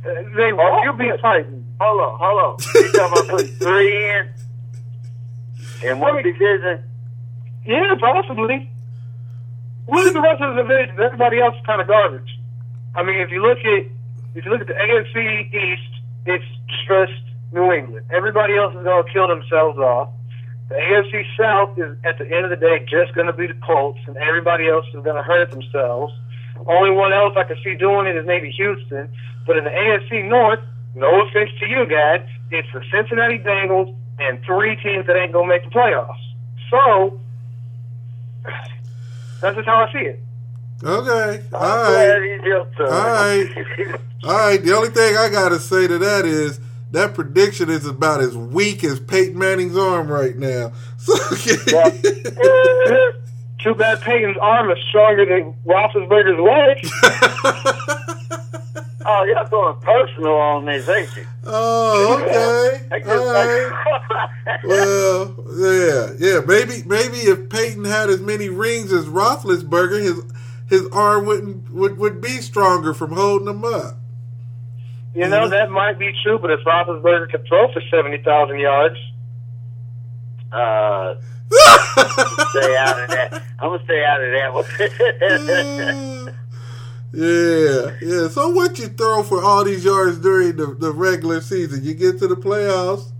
Uh, 0.00 0.08
they 0.34 0.48
you'll 0.48 0.94
be 0.94 1.10
fighting. 1.20 1.64
Hold 1.78 2.00
on, 2.00 2.18
hold 2.18 2.40
on. 2.40 2.56
You 2.74 2.92
talking 2.92 3.18
about 3.18 3.28
putting 3.28 3.54
three 3.56 4.10
in? 4.10 4.28
In 5.82 6.00
one 6.00 6.22
division? 6.22 6.82
Yeah, 7.66 7.94
possibly. 8.00 8.70
Look 9.86 10.06
at 10.06 10.14
the 10.14 10.22
rest 10.22 10.40
of 10.40 10.56
the 10.56 10.62
division. 10.62 10.98
Everybody 10.98 11.40
else 11.40 11.54
is 11.56 11.66
kind 11.66 11.82
of 11.82 11.86
garbage. 11.86 12.38
I 12.94 13.02
mean, 13.02 13.20
if 13.20 13.30
you 13.30 13.42
look 13.42 13.58
at 13.58 13.84
if 14.34 14.44
you 14.44 14.50
look 14.50 14.62
at 14.62 14.68
the 14.68 14.74
AFC 14.74 15.52
East, 15.52 16.02
it's 16.24 16.44
just 16.88 17.12
New 17.52 17.70
England. 17.72 18.06
Everybody 18.10 18.56
else 18.56 18.74
is 18.74 18.82
going 18.82 19.04
to 19.04 19.12
kill 19.12 19.28
themselves 19.28 19.78
off. 19.78 20.08
The 20.68 20.76
AFC 20.76 21.24
South 21.38 21.78
is, 21.78 21.96
at 22.04 22.18
the 22.18 22.24
end 22.24 22.44
of 22.44 22.50
the 22.50 22.56
day, 22.56 22.84
just 22.88 23.14
going 23.14 23.26
to 23.26 23.32
be 23.32 23.46
the 23.46 23.58
Colts, 23.66 24.00
and 24.06 24.16
everybody 24.16 24.68
else 24.68 24.86
is 24.94 25.04
going 25.04 25.16
to 25.16 25.22
hurt 25.22 25.50
themselves. 25.50 26.12
Only 26.66 26.90
one 26.90 27.12
else 27.12 27.34
I 27.36 27.44
can 27.44 27.56
see 27.62 27.74
doing 27.74 28.06
it 28.06 28.16
is 28.16 28.26
maybe 28.26 28.50
Houston. 28.50 29.08
But 29.46 29.58
in 29.58 29.64
the 29.64 29.70
AFC 29.70 30.26
North, 30.28 30.60
no 30.94 31.22
offense 31.22 31.50
to 31.60 31.66
you 31.66 31.86
guys, 31.86 32.26
it's 32.50 32.68
the 32.72 32.82
Cincinnati 32.90 33.38
Bengals 33.38 33.94
and 34.18 34.42
three 34.44 34.76
teams 34.76 35.06
that 35.06 35.16
ain't 35.16 35.32
going 35.32 35.48
to 35.48 35.54
make 35.54 35.64
the 35.64 35.70
playoffs. 35.70 36.22
So, 36.70 37.20
that's 39.40 39.56
just 39.56 39.66
how 39.66 39.84
I 39.84 39.92
see 39.92 40.06
it. 40.06 40.20
Okay. 40.82 41.44
All 41.52 41.60
right. 41.60 42.40
All 42.80 42.86
right. 42.88 43.48
All 44.24 44.32
right. 44.32 44.62
The 44.62 44.74
only 44.74 44.90
thing 44.90 45.16
I 45.16 45.28
got 45.28 45.50
to 45.50 45.58
say 45.58 45.86
to 45.86 45.98
that 45.98 46.24
is 46.24 46.60
that 46.94 47.14
prediction 47.14 47.70
is 47.70 47.86
about 47.86 48.20
as 48.20 48.36
weak 48.36 48.82
as 48.84 49.00
Peyton 49.00 49.38
Manning's 49.38 49.76
arm 49.76 50.08
right 50.08 50.36
now. 50.36 50.72
So, 51.04 51.14
Too 53.58 53.74
bad 53.74 54.00
Peyton's 54.00 54.38
arm 54.40 54.70
is 54.70 54.78
stronger 54.88 55.26
than 55.26 55.54
Roethlisberger's 55.66 56.40
leg. 56.40 56.78
oh, 59.04 59.24
y'all 59.24 59.46
going 59.48 59.78
personal 59.82 60.32
on 60.32 60.64
this, 60.64 60.88
ain't 60.88 61.14
you? 61.14 61.26
oh, 61.44 62.22
okay. 62.22 62.80
I 62.90 63.00
All 63.10 63.32
right. 63.32 63.70
Well, 64.64 65.34
yeah, 65.58 66.14
yeah. 66.18 66.40
Maybe, 66.46 66.82
maybe 66.86 67.18
if 67.18 67.50
Peyton 67.50 67.84
had 67.84 68.08
as 68.08 68.22
many 68.22 68.48
rings 68.48 68.90
as 68.90 69.04
Roethlisberger, 69.04 70.00
his 70.00 70.22
his 70.70 70.86
arm 70.88 71.26
wouldn't 71.26 71.70
would, 71.70 71.98
would 71.98 72.20
be 72.20 72.40
stronger 72.40 72.94
from 72.94 73.12
holding 73.12 73.48
him 73.48 73.64
up. 73.64 73.96
You 75.14 75.28
know, 75.28 75.48
that 75.48 75.70
might 75.70 75.98
be 75.98 76.12
true, 76.24 76.38
but 76.40 76.50
if 76.50 76.60
Roethlisberger 76.60 77.30
could 77.30 77.46
throw 77.46 77.72
for 77.72 77.80
70,000 77.90 78.58
yards, 78.58 78.96
Uh, 80.52 81.14
stay 81.50 82.76
out 82.76 83.00
of 83.02 83.08
that. 83.10 83.42
I'm 83.60 83.70
gonna 83.70 83.84
stay 83.84 84.04
out 84.04 84.22
of 84.22 84.30
that 84.32 84.54
one. 84.54 86.34
yeah, 87.12 87.90
yeah. 88.00 88.28
So 88.28 88.48
what 88.50 88.78
you 88.78 88.88
throw 88.88 89.22
for 89.22 89.42
all 89.42 89.64
these 89.64 89.84
yards 89.84 90.18
during 90.18 90.56
the, 90.56 90.66
the 90.78 90.92
regular 90.92 91.40
season? 91.40 91.84
You 91.84 91.94
get 91.94 92.18
to 92.20 92.26
the 92.28 92.34
playoffs 92.36 93.10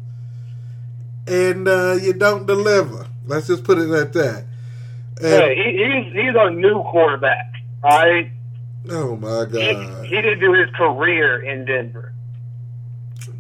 and 1.27 1.69
uh, 1.69 1.97
you 2.01 2.13
don't 2.13 2.47
deliver. 2.47 3.07
Let's 3.27 3.47
just 3.47 3.65
put 3.65 3.79
it 3.79 3.91
at 3.91 4.13
that. 4.15 4.45
And, 5.21 5.27
Hey, 5.27 5.55
he, 5.57 5.73
he's 5.85 6.13
he's 6.13 6.35
a 6.37 6.51
new 6.51 6.83
quarterback. 6.83 7.53
All 7.83 7.91
right, 7.99 8.31
oh 8.91 9.17
my 9.17 9.45
God! 9.45 9.55
he 9.55 9.73
didn't 10.09 10.41
do 10.41 10.53
his 10.53 10.71
career 10.71 11.43
in 11.43 11.65
Denver. 11.65 12.13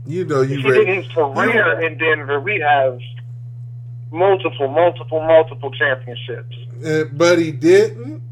You 0.06 0.24
know 0.26 0.42
If 0.42 0.50
you 0.50 0.56
he 0.58 0.62
did 0.62 0.88
his 0.88 1.08
career 1.12 1.80
in 1.80 1.96
Denver, 1.98 2.40
we 2.40 2.60
have 2.60 2.98
multiple, 4.10 4.68
multiple, 4.68 5.20
multiple 5.20 5.70
championships. 5.72 6.56
Uh, 6.84 7.04
but 7.12 7.38
he 7.38 7.50
didn't, 7.52 8.22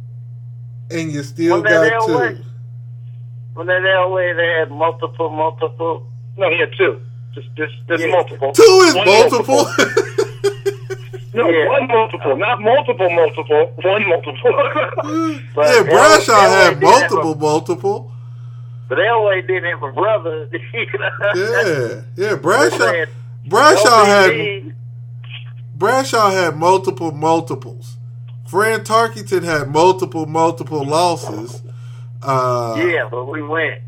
and 0.91 1.11
you 1.13 1.23
still 1.23 1.63
Well, 1.63 1.63
got 1.63 1.91
Elway- 1.93 2.37
two. 2.37 2.45
when 3.55 3.67
they 3.67 3.75
Elway, 3.75 4.37
they 4.37 4.59
had 4.61 4.71
multiple, 4.71 5.31
multiple. 5.31 6.07
No, 6.37 6.51
he 6.51 6.59
had 6.61 6.73
two. 6.77 7.01
Just, 7.35 7.49
just, 7.57 7.73
just 7.89 8.05
Yeah. 8.05 8.11
multiple. 8.13 8.53
Two 8.53 8.63
is 8.63 8.95
One 8.95 9.07
multiple. 9.07 9.67
No, 11.35 11.49
Yeah. 11.49 11.67
one 11.71 11.87
multiple, 11.89 12.37
not 12.37 12.61
multiple, 12.61 13.09
multiple. 13.09 13.73
One 13.83 14.07
multiple. 14.07 14.53
But 15.55 15.75
yeah, 15.75 15.83
Bradshaw 15.85 16.35
had 16.41 16.79
did 16.79 16.83
have 16.83 16.83
a- 16.83 16.85
multiple, 16.85 17.35
multiple. 17.37 18.12
But 18.93 18.99
Elway 18.99 19.47
didn't 19.47 19.71
have 19.71 19.83
a 19.83 19.91
brother. 19.91 20.51
you 20.53 20.87
know? 20.99 21.11
Yeah, 21.35 22.03
yeah. 22.15 22.37
Bradshaw, 22.37 23.07
Bradshaw 23.47 24.05
had 24.05 24.75
Bradshaw 25.75 26.31
had 26.31 26.59
multiple 26.59 27.11
multiples. 27.11 27.97
Fran 28.47 28.81
Tarkenton 28.81 29.45
had 29.45 29.71
multiple 29.71 30.27
multiple 30.27 30.85
losses. 30.85 31.63
Uh, 32.23 32.75
Yeah, 32.87 33.09
but 33.11 33.25
we 33.25 33.41
went. 33.43 33.81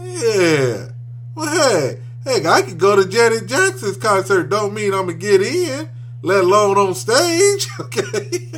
yeah. 0.00 0.88
Well, 1.34 1.70
hey, 1.70 2.00
hey, 2.24 2.46
I 2.46 2.62
could 2.62 2.78
go 2.78 2.96
to 2.96 3.06
Janet 3.06 3.44
Jackson's 3.46 3.98
concert. 3.98 4.44
Don't 4.48 4.72
mean 4.72 4.94
I'm 4.94 5.04
gonna 5.08 5.18
get 5.18 5.42
in, 5.42 5.86
let 6.22 6.44
alone 6.44 6.78
on 6.78 6.94
stage. 6.94 7.68
Okay. 7.78 8.52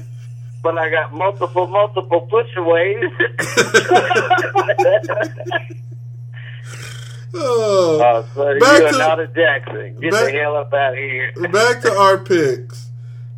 But 0.66 0.79
I 0.79 0.90
got 0.90 1.12
multiple, 1.14 1.68
multiple 1.68 2.26
pushaways. 2.29 3.09
oh. 7.35 8.00
uh, 8.00 8.24
so 8.35 8.59
Back 8.59 8.81
you 8.81 8.87
are 8.87 8.90
to- 8.90 8.98
not 8.98 9.20
a 9.20 9.29
Jackson. 9.29 9.96
Get 10.00 10.11
back- 10.11 10.24
the 10.24 10.33
hell 10.33 10.57
up 10.57 10.74
out 10.74 10.94
of 10.94 10.98
here. 10.98 11.31
Back 11.52 11.83
to 11.83 11.96
our 11.96 12.18
picks. 12.18 12.90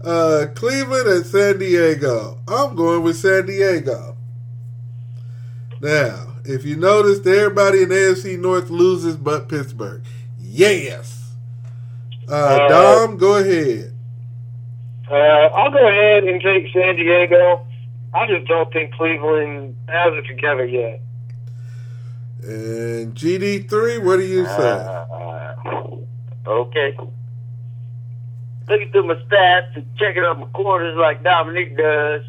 Uh, 0.02 0.46
Cleveland 0.54 1.06
and 1.06 1.26
San 1.26 1.58
Diego. 1.58 2.38
I'm 2.48 2.74
going 2.74 3.02
with 3.02 3.18
San 3.18 3.44
Diego. 3.44 4.16
Now, 5.82 6.36
if 6.46 6.64
you 6.64 6.76
noticed, 6.76 7.26
everybody 7.26 7.82
in 7.82 7.90
AFC 7.90 8.38
North 8.38 8.70
loses 8.70 9.18
but 9.18 9.50
Pittsburgh. 9.50 10.02
Yes. 10.40 11.34
Uh, 12.26 12.32
Uh, 12.32 12.68
Dom, 12.68 13.18
go 13.18 13.36
ahead. 13.36 13.92
Uh, 15.10 15.14
I'll 15.14 15.70
go 15.70 15.86
ahead 15.86 16.24
and 16.24 16.40
take 16.40 16.72
San 16.72 16.96
Diego. 16.96 17.66
I 18.14 18.26
just 18.26 18.46
don't 18.46 18.72
think 18.72 18.92
Cleveland 18.94 19.76
has 19.88 20.12
it 20.14 20.26
together 20.26 20.64
yet. 20.64 21.00
And 22.42 23.14
GD3, 23.14 24.04
what 24.04 24.18
do 24.18 24.24
you 24.24 24.46
say? 24.46 24.70
Uh, 24.70 25.96
okay. 26.46 26.96
Looking 28.68 28.92
through 28.92 29.06
my 29.06 29.14
stats 29.14 29.76
and 29.76 29.86
checking 29.96 30.22
up 30.24 30.38
my 30.38 30.46
quarters 30.46 30.96
like 30.96 31.22
Dominique 31.22 31.76
does, 31.76 32.22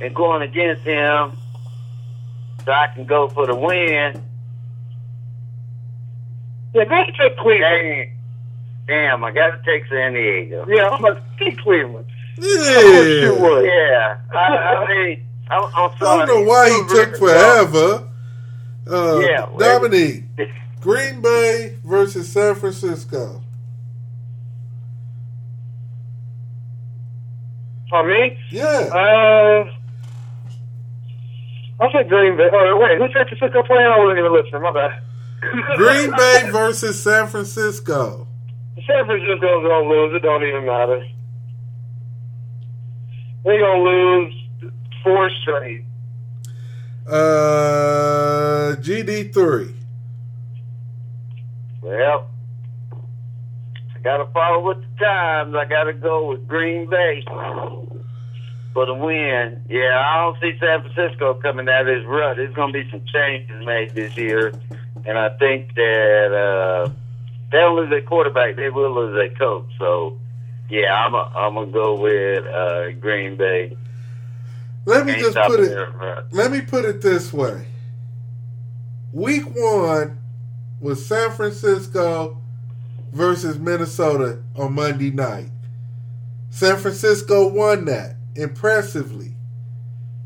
and 0.00 0.14
going 0.14 0.42
against 0.42 0.82
him, 0.82 1.32
so 2.64 2.72
I 2.72 2.88
can 2.94 3.06
go 3.06 3.28
for 3.28 3.46
the 3.46 3.54
win. 3.54 4.22
Yeah, 6.74 6.84
go 6.84 6.90
ahead 6.90 7.08
and 7.08 7.16
take 7.16 7.36
Cleveland. 7.38 8.17
Damn, 8.88 9.20
damn 9.20 9.24
I 9.24 9.30
got 9.32 9.50
to 9.50 9.58
take 9.64 9.88
San 9.88 10.14
Diego. 10.14 10.64
Yeah, 10.68 10.88
I'm 10.88 11.00
going 11.02 11.14
to 11.14 11.22
take 11.38 11.58
Cleveland. 11.58 12.06
yeah. 12.38 12.80
you 13.02 13.36
would. 13.38 13.64
Yeah, 13.66 14.16
I, 14.34 14.38
I 14.38 14.88
mean, 14.88 15.26
I'm, 15.50 15.62
I'm 15.76 15.90
I 16.00 16.26
don't 16.26 16.28
know 16.28 16.42
why 16.44 16.70
he 16.70 16.94
took 16.94 17.16
forever. 17.18 18.08
Uh, 18.90 19.18
Yeah, 19.20 19.46
Dominique, 19.58 20.24
Green 20.80 21.20
Bay 21.20 21.76
versus 21.84 22.28
San 22.32 22.54
Francisco. 22.54 23.42
For 27.90 28.06
me, 28.06 28.38
Yeah. 28.50 28.64
uh, 28.64 29.70
I'll 31.80 31.90
take 31.92 32.08
Green 32.08 32.36
Bay. 32.36 32.48
Oh, 32.52 32.78
wait, 32.80 32.98
who's 32.98 33.12
San 33.14 33.26
Francisco 33.26 33.62
playing? 33.62 33.86
I 33.86 33.98
wasn't 33.98 34.18
even 34.20 34.32
listening. 34.32 34.62
My 34.62 34.72
bad. 34.72 35.02
Green 35.76 36.10
Bay 36.16 36.50
versus 36.50 37.02
San 37.02 37.26
Francisco. 37.28 38.27
San 38.86 39.06
Francisco's 39.06 39.62
gonna 39.62 39.88
lose. 39.88 40.14
It 40.14 40.22
don't 40.22 40.42
even 40.42 40.66
matter. 40.66 41.04
They're 43.44 43.60
gonna 43.60 43.82
lose 43.82 44.34
four 45.02 45.30
straight. 45.42 45.84
Uh, 47.06 48.76
GD3. 48.76 49.74
Well, 51.80 52.28
I 53.96 53.98
got 54.00 54.18
to 54.18 54.26
follow 54.26 54.66
with 54.68 54.78
the 54.82 55.04
times. 55.04 55.54
I 55.54 55.64
got 55.64 55.84
to 55.84 55.94
go 55.94 56.28
with 56.28 56.46
Green 56.46 56.90
Bay 56.90 57.24
for 58.74 58.84
the 58.84 58.92
win. 58.92 59.64
Yeah, 59.70 60.04
I 60.06 60.18
don't 60.18 60.38
see 60.40 60.58
San 60.60 60.82
Francisco 60.82 61.34
coming 61.34 61.66
out 61.66 61.80
of 61.80 61.86
this 61.86 62.04
rut. 62.06 62.36
There's 62.36 62.54
going 62.54 62.74
to 62.74 62.84
be 62.84 62.90
some 62.90 63.02
changes 63.06 63.64
made 63.64 63.94
this 63.94 64.14
year, 64.18 64.52
and 65.06 65.16
I 65.16 65.30
think 65.30 65.74
that 65.74 66.32
uh, 66.34 66.90
they 67.50 67.58
don't 67.58 67.76
lose 67.76 67.90
their 67.90 68.02
quarterback. 68.02 68.56
They 68.56 68.70
will 68.70 68.94
lose 68.94 69.14
their 69.14 69.34
coach. 69.38 69.70
So, 69.78 70.18
yeah, 70.68 70.94
I'm 70.94 71.14
a, 71.14 71.32
I'm 71.36 71.54
gonna 71.54 71.70
go 71.70 72.00
with 72.00 72.46
uh, 72.46 72.92
Green 73.00 73.36
Bay. 73.36 73.76
Let 74.84 75.06
me 75.06 75.14
just 75.14 75.36
put 75.36 75.60
it. 75.60 75.70
their 75.70 75.90
rut. 75.90 76.26
Let 76.32 76.50
me 76.50 76.60
put 76.60 76.84
it 76.84 77.02
this 77.02 77.32
way. 77.32 77.66
Week 79.12 79.44
one 79.44 80.18
was 80.80 81.04
San 81.04 81.30
Francisco 81.32 82.40
versus 83.12 83.58
Minnesota 83.58 84.40
on 84.54 84.74
Monday 84.74 85.10
night. 85.10 85.50
San 86.50 86.76
Francisco 86.78 87.48
won 87.48 87.84
that 87.86 88.16
impressively. 88.34 89.34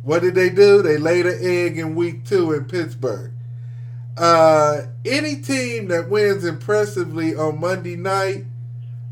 What 0.02 0.22
did 0.22 0.34
they 0.34 0.50
do? 0.50 0.82
They 0.82 0.98
laid 0.98 1.26
an 1.26 1.38
egg 1.40 1.78
in 1.78 1.94
week 1.94 2.24
two 2.24 2.52
in 2.52 2.64
Pittsburgh. 2.64 3.32
Uh, 4.16 4.82
any 5.06 5.36
team 5.36 5.88
that 5.88 6.08
wins 6.10 6.44
impressively 6.44 7.34
on 7.34 7.60
Monday 7.60 7.96
night 7.96 8.44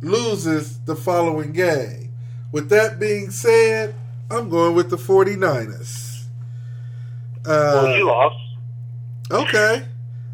loses 0.03 0.79
the 0.81 0.95
following 0.97 1.53
game. 1.53 2.13
With 2.53 2.69
that 2.71 2.99
being 3.01 3.31
said, 3.31 3.95
I'm 4.31 4.49
going 4.49 4.75
with 4.75 4.91
the 4.91 4.97
49ers. 4.97 6.25
Uh, 7.47 7.81
well, 7.83 7.97
you 7.97 8.07
lost. 8.07 8.37
Okay. 9.31 9.85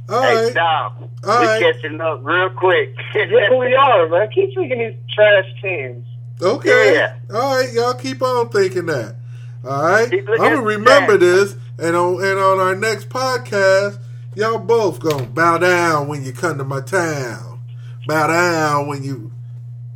All 0.09 0.23
Hey, 0.23 0.45
right. 0.47 0.55
Dom, 0.55 1.09
All 1.27 1.41
we 1.41 1.47
right. 1.47 1.61
catching 1.75 2.01
up 2.01 2.21
real 2.23 2.51
quick. 2.51 2.95
Yeah, 3.15 3.55
we 3.57 3.75
are, 3.75 4.09
man. 4.09 4.29
Keep 4.35 4.55
taking 4.55 4.79
these 4.79 4.97
trash 5.15 5.47
teams. 5.63 6.07
Okay. 6.41 6.95
Yeah. 6.95 7.15
All 7.33 7.57
right. 7.57 7.73
Y'all 7.73 7.95
keep 7.95 8.23
on 8.23 8.49
thinking 8.51 8.87
that. 8.87 9.17
All 9.65 9.83
right. 9.83 10.13
I'm 10.13 10.25
gonna 10.37 10.63
remember 10.63 11.17
this, 11.17 11.57
and 11.79 11.97
on 11.97 12.23
and 12.23 12.39
on 12.39 12.59
our 12.61 12.75
next 12.77 13.09
podcast, 13.09 13.99
y'all 14.37 14.59
both 14.59 15.01
gonna 15.01 15.27
bow 15.27 15.59
down 15.59 16.07
when 16.07 16.23
you 16.23 16.33
come 16.33 16.59
to 16.59 16.65
my 16.65 16.83
town. 16.83 17.61
Bow 18.07 18.27
down 18.29 18.87
when 18.87 19.03
you 19.03 19.33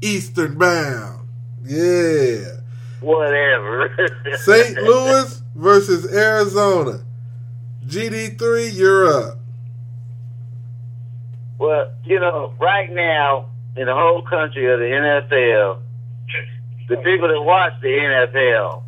eastern 0.00 0.58
bound. 0.58 1.28
Yeah. 1.62 2.56
Whatever. 3.00 3.94
St. 4.38 4.76
Louis 4.78 5.42
versus 5.54 6.12
Arizona. 6.12 7.04
GD3, 7.86 8.74
you're 8.74 9.06
up. 9.08 9.38
Well, 11.58 11.92
you 12.04 12.18
know, 12.18 12.54
right 12.58 12.90
now 12.90 13.46
in 13.76 13.86
the 13.86 13.94
whole 13.94 14.22
country 14.22 14.72
of 14.72 14.78
the 14.78 14.86
NFL, 14.86 15.80
the 16.88 16.96
people 16.96 17.28
that 17.28 17.42
watch 17.42 17.74
the 17.82 17.88
NFL, 17.88 18.82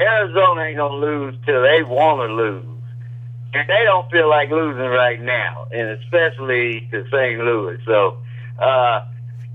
Arizona 0.00 0.62
ain't 0.62 0.76
gonna 0.76 0.94
lose 0.96 1.36
till 1.46 1.62
they 1.62 1.82
want 1.82 2.28
to 2.28 2.34
lose, 2.34 2.67
and 3.54 3.68
they 3.68 3.84
don't 3.84 4.10
feel 4.10 4.28
like 4.28 4.50
losing 4.50 4.82
right 4.82 5.20
now, 5.20 5.66
and 5.72 5.88
especially 6.00 6.88
to 6.90 7.04
St. 7.10 7.40
Louis. 7.40 7.78
So, 7.86 8.18
uh, 8.58 9.04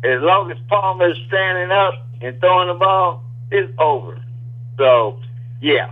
as 0.04 0.22
long 0.22 0.52
as 0.52 0.58
Palmer's 0.68 1.18
standing 1.28 1.72
up 1.72 1.94
and 2.22 2.40
throwing 2.40 2.68
the 2.70 2.74
ball, 2.74 3.24
it's 3.52 3.72
over. 3.80 4.20
So, 4.78 5.20
yeah, 5.62 5.92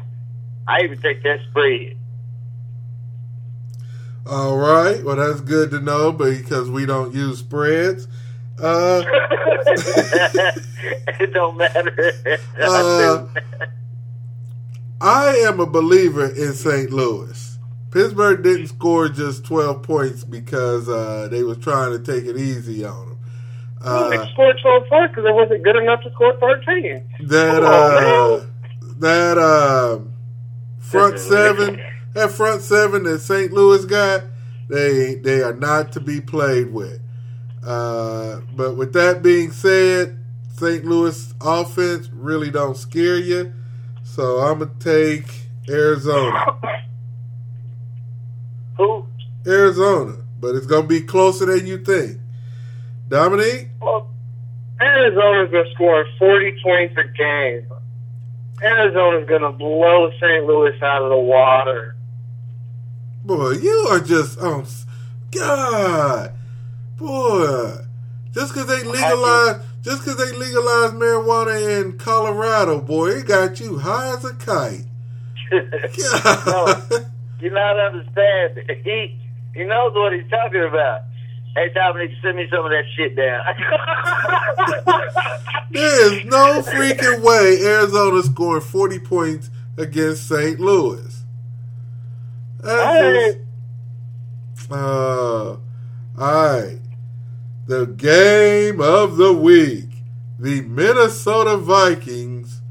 I 0.67 0.81
even 0.81 0.99
take 1.01 1.23
that 1.23 1.39
spread. 1.49 1.97
All 4.25 4.57
right. 4.57 5.03
Well, 5.03 5.15
that's 5.15 5.41
good 5.41 5.71
to 5.71 5.79
know 5.79 6.11
because 6.11 6.69
we 6.69 6.85
don't 6.85 7.13
use 7.13 7.39
spreads. 7.39 8.07
Uh, 8.61 9.03
it 11.19 11.33
don't 11.33 11.57
matter. 11.57 12.13
Uh, 12.61 13.25
I 15.01 15.29
am 15.37 15.59
a 15.59 15.65
believer 15.65 16.27
in 16.27 16.53
St. 16.53 16.91
Louis. 16.91 17.50
Pittsburgh 17.91 18.41
didn't 18.41 18.67
score 18.67 19.10
just 19.10 19.43
12 19.45 19.84
points 19.84 20.23
because 20.23 20.88
uh, 20.88 21.27
they 21.30 21.43
was 21.43 21.58
trying 21.58 21.91
to 21.91 21.99
take 21.99 22.25
it 22.25 22.38
easy 22.38 22.86
on 22.86 23.10
them. 23.10 23.19
they 24.10 24.17
Uh, 24.17 24.32
scored 24.32 24.58
12 24.62 24.84
points 24.88 25.12
because 25.15 25.30
it 25.30 25.34
wasn't 25.34 25.63
good 25.63 25.75
enough 25.75 26.01
to 26.04 26.12
score 26.12 26.34
13. 26.39 27.04
that 27.27 27.62
Come 27.62 27.65
uh, 27.65 28.45
that 28.99 29.38
uh, 29.38 29.99
front 30.80 31.19
seven, 31.19 31.82
that 32.13 32.32
front 32.32 32.62
seven 32.62 33.04
that 33.04 33.19
St. 33.19 33.51
Louis 33.51 33.84
got, 33.86 34.23
they 34.69 35.15
they 35.15 35.41
are 35.41 35.54
not 35.54 35.91
to 35.93 35.99
be 35.99 36.21
played 36.21 36.71
with. 36.71 37.01
Uh, 37.65 38.39
but 38.56 38.75
with 38.75 38.93
that 38.93 39.21
being 39.21 39.51
said, 39.51 40.17
St. 40.56 40.86
Louis 40.86 41.34
offense 41.41 42.10
really 42.13 42.51
don't 42.51 42.77
scare 42.77 43.17
you. 43.17 43.51
So 44.04 44.39
I'm 44.39 44.60
gonna 44.60 44.71
take 44.80 45.25
Arizona. 45.69 46.45
Arizona, 49.45 50.17
but 50.39 50.56
it's 50.56 50.67
gonna 50.67 50.88
be 50.88 51.01
closer 51.01 51.45
than 51.45 51.67
you 51.67 51.77
think. 51.77 52.19
Dominique, 53.12 53.67
Well, 53.82 54.08
Arizona's 54.82 55.51
going 55.51 55.65
to 55.65 55.71
score 55.73 56.06
40 56.17 56.56
points 56.63 56.95
a 56.97 57.04
game. 57.15 57.67
Arizona's 58.63 59.27
going 59.27 59.41
to 59.41 59.51
blow 59.51 60.10
St. 60.19 60.45
Louis 60.45 60.82
out 60.82 61.04
of 61.04 61.10
the 61.10 61.17
water. 61.17 61.95
boy, 63.23 63.51
you 63.51 63.88
are 63.91 63.99
just 63.99 64.38
oh, 64.41 64.54
on. 64.54 64.65
God, 65.32 66.34
boy, 66.97 67.86
just 68.34 68.54
because 68.54 68.67
they 68.67 68.84
legalized, 68.84 69.62
just 69.82 70.04
because 70.04 70.17
they 70.17 70.38
legalized 70.38 70.93
marijuana 70.95 71.82
in 71.82 71.97
Colorado, 71.97 72.82
boy, 72.82 73.12
it 73.12 73.27
got 73.27 73.60
you 73.60 73.77
high 73.77 74.13
as 74.13 74.25
a 74.25 74.34
kite. 74.34 74.86
no, 75.51 75.69
God. 76.23 77.12
you 77.39 77.49
not 77.51 77.80
understand. 77.80 78.62
He 78.84 79.20
he 79.53 79.63
knows 79.63 79.93
what 79.93 80.13
he's 80.13 80.29
talking 80.29 80.63
about. 80.63 81.01
Hey, 81.55 81.69
Dominic, 81.73 82.11
send 82.21 82.37
me 82.37 82.47
some 82.49 82.63
of 82.65 82.71
that 82.71 82.83
shit 82.95 83.15
down. 83.15 83.41
There 85.73 86.13
is 86.13 86.25
no 86.25 86.61
freaking 86.61 87.21
way 87.21 87.63
Arizona 87.63 88.21
scored 88.23 88.61
40 88.63 88.99
points 88.99 89.49
against 89.77 90.27
St. 90.27 90.59
Louis. 90.59 91.23
That's 92.59 92.99
Hey. 93.01 93.37
just- 94.57 94.71
uh, 94.71 95.51
all 95.51 95.57
right. 96.17 96.79
The 97.67 97.85
game 97.85 98.81
of 98.81 99.15
the 99.15 99.31
week. 99.31 99.87
The 100.37 100.59
Minnesota 100.61 101.55
Vikings 101.55 102.61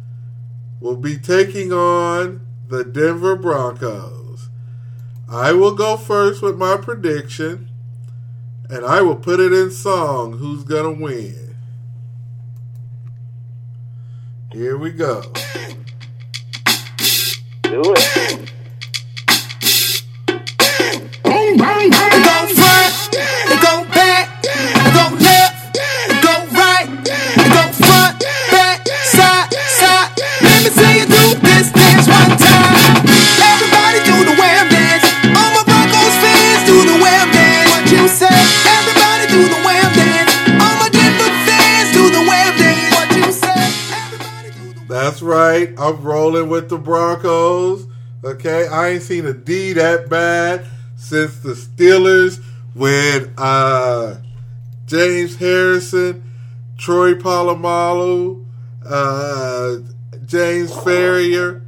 will 0.80 0.96
be 0.96 1.16
taking 1.16 1.72
on 1.72 2.42
the 2.68 2.84
Denver 2.84 3.34
Broncos. 3.36 4.19
I 5.32 5.52
will 5.52 5.76
go 5.76 5.96
first 5.96 6.42
with 6.42 6.56
my 6.56 6.76
prediction, 6.76 7.70
and 8.68 8.84
I 8.84 9.00
will 9.00 9.14
put 9.14 9.38
it 9.38 9.52
in 9.52 9.70
song 9.70 10.38
who's 10.38 10.64
going 10.64 10.96
to 10.96 11.02
win. 11.02 11.56
Here 14.50 14.76
we 14.76 14.90
go. 14.90 15.22
Do 17.62 17.94
it. 17.96 18.52
Boom, 21.22 21.56
boom, 21.56 21.90
boom. 21.90 21.99
I'm 45.90 46.02
rolling 46.02 46.48
with 46.48 46.68
the 46.68 46.78
Broncos. 46.78 47.84
Okay, 48.22 48.68
I 48.68 48.90
ain't 48.90 49.02
seen 49.02 49.26
a 49.26 49.32
D 49.32 49.72
that 49.72 50.08
bad 50.08 50.64
since 50.94 51.40
the 51.40 51.54
Steelers 51.54 52.40
when 52.74 53.34
uh, 53.36 54.20
James 54.86 55.34
Harrison, 55.34 56.22
Troy 56.78 57.14
Polamalu, 57.14 58.46
uh, 58.86 59.78
James 60.24 60.70
Farrior, 60.70 61.62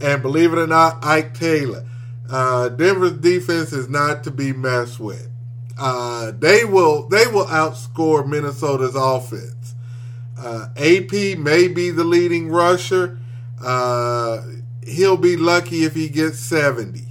and 0.00 0.22
believe 0.22 0.52
it 0.52 0.58
or 0.58 0.66
not, 0.66 1.04
Ike 1.04 1.34
Taylor. 1.34 1.86
Uh, 2.28 2.70
Denver's 2.70 3.12
defense 3.12 3.72
is 3.72 3.88
not 3.88 4.24
to 4.24 4.32
be 4.32 4.52
messed 4.52 4.98
with. 4.98 5.30
Uh, 5.78 6.32
they 6.36 6.64
will 6.64 7.08
they 7.08 7.28
will 7.28 7.46
outscore 7.46 8.26
Minnesota's 8.26 8.96
offense. 8.96 9.76
Uh, 10.36 10.66
AP 10.76 11.38
may 11.38 11.68
be 11.68 11.90
the 11.90 12.02
leading 12.02 12.48
rusher. 12.48 13.20
Uh, 13.62 14.42
he'll 14.86 15.16
be 15.16 15.36
lucky 15.36 15.84
if 15.84 15.94
he 15.94 16.08
gets 16.08 16.38
70. 16.40 17.04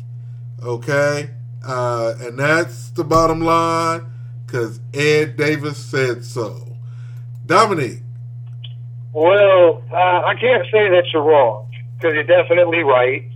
Okay? 0.64 1.32
Uh, 1.66 2.16
and 2.20 2.40
that's 2.40 2.90
the 2.92 3.04
bottom 3.04 3.42
line 3.42 4.06
because 4.46 4.80
Ed 4.94 5.36
Davis 5.36 5.78
said 5.78 6.24
so. 6.24 6.78
Dominique, 7.46 8.02
Well, 9.14 9.82
uh, 9.92 9.96
I 9.96 10.36
can't 10.40 10.66
say 10.72 10.90
that 10.90 11.06
you're 11.14 11.24
wrong 11.24 11.72
because 11.96 12.14
you're 12.14 12.24
definitely 12.24 12.84
right. 12.84 13.30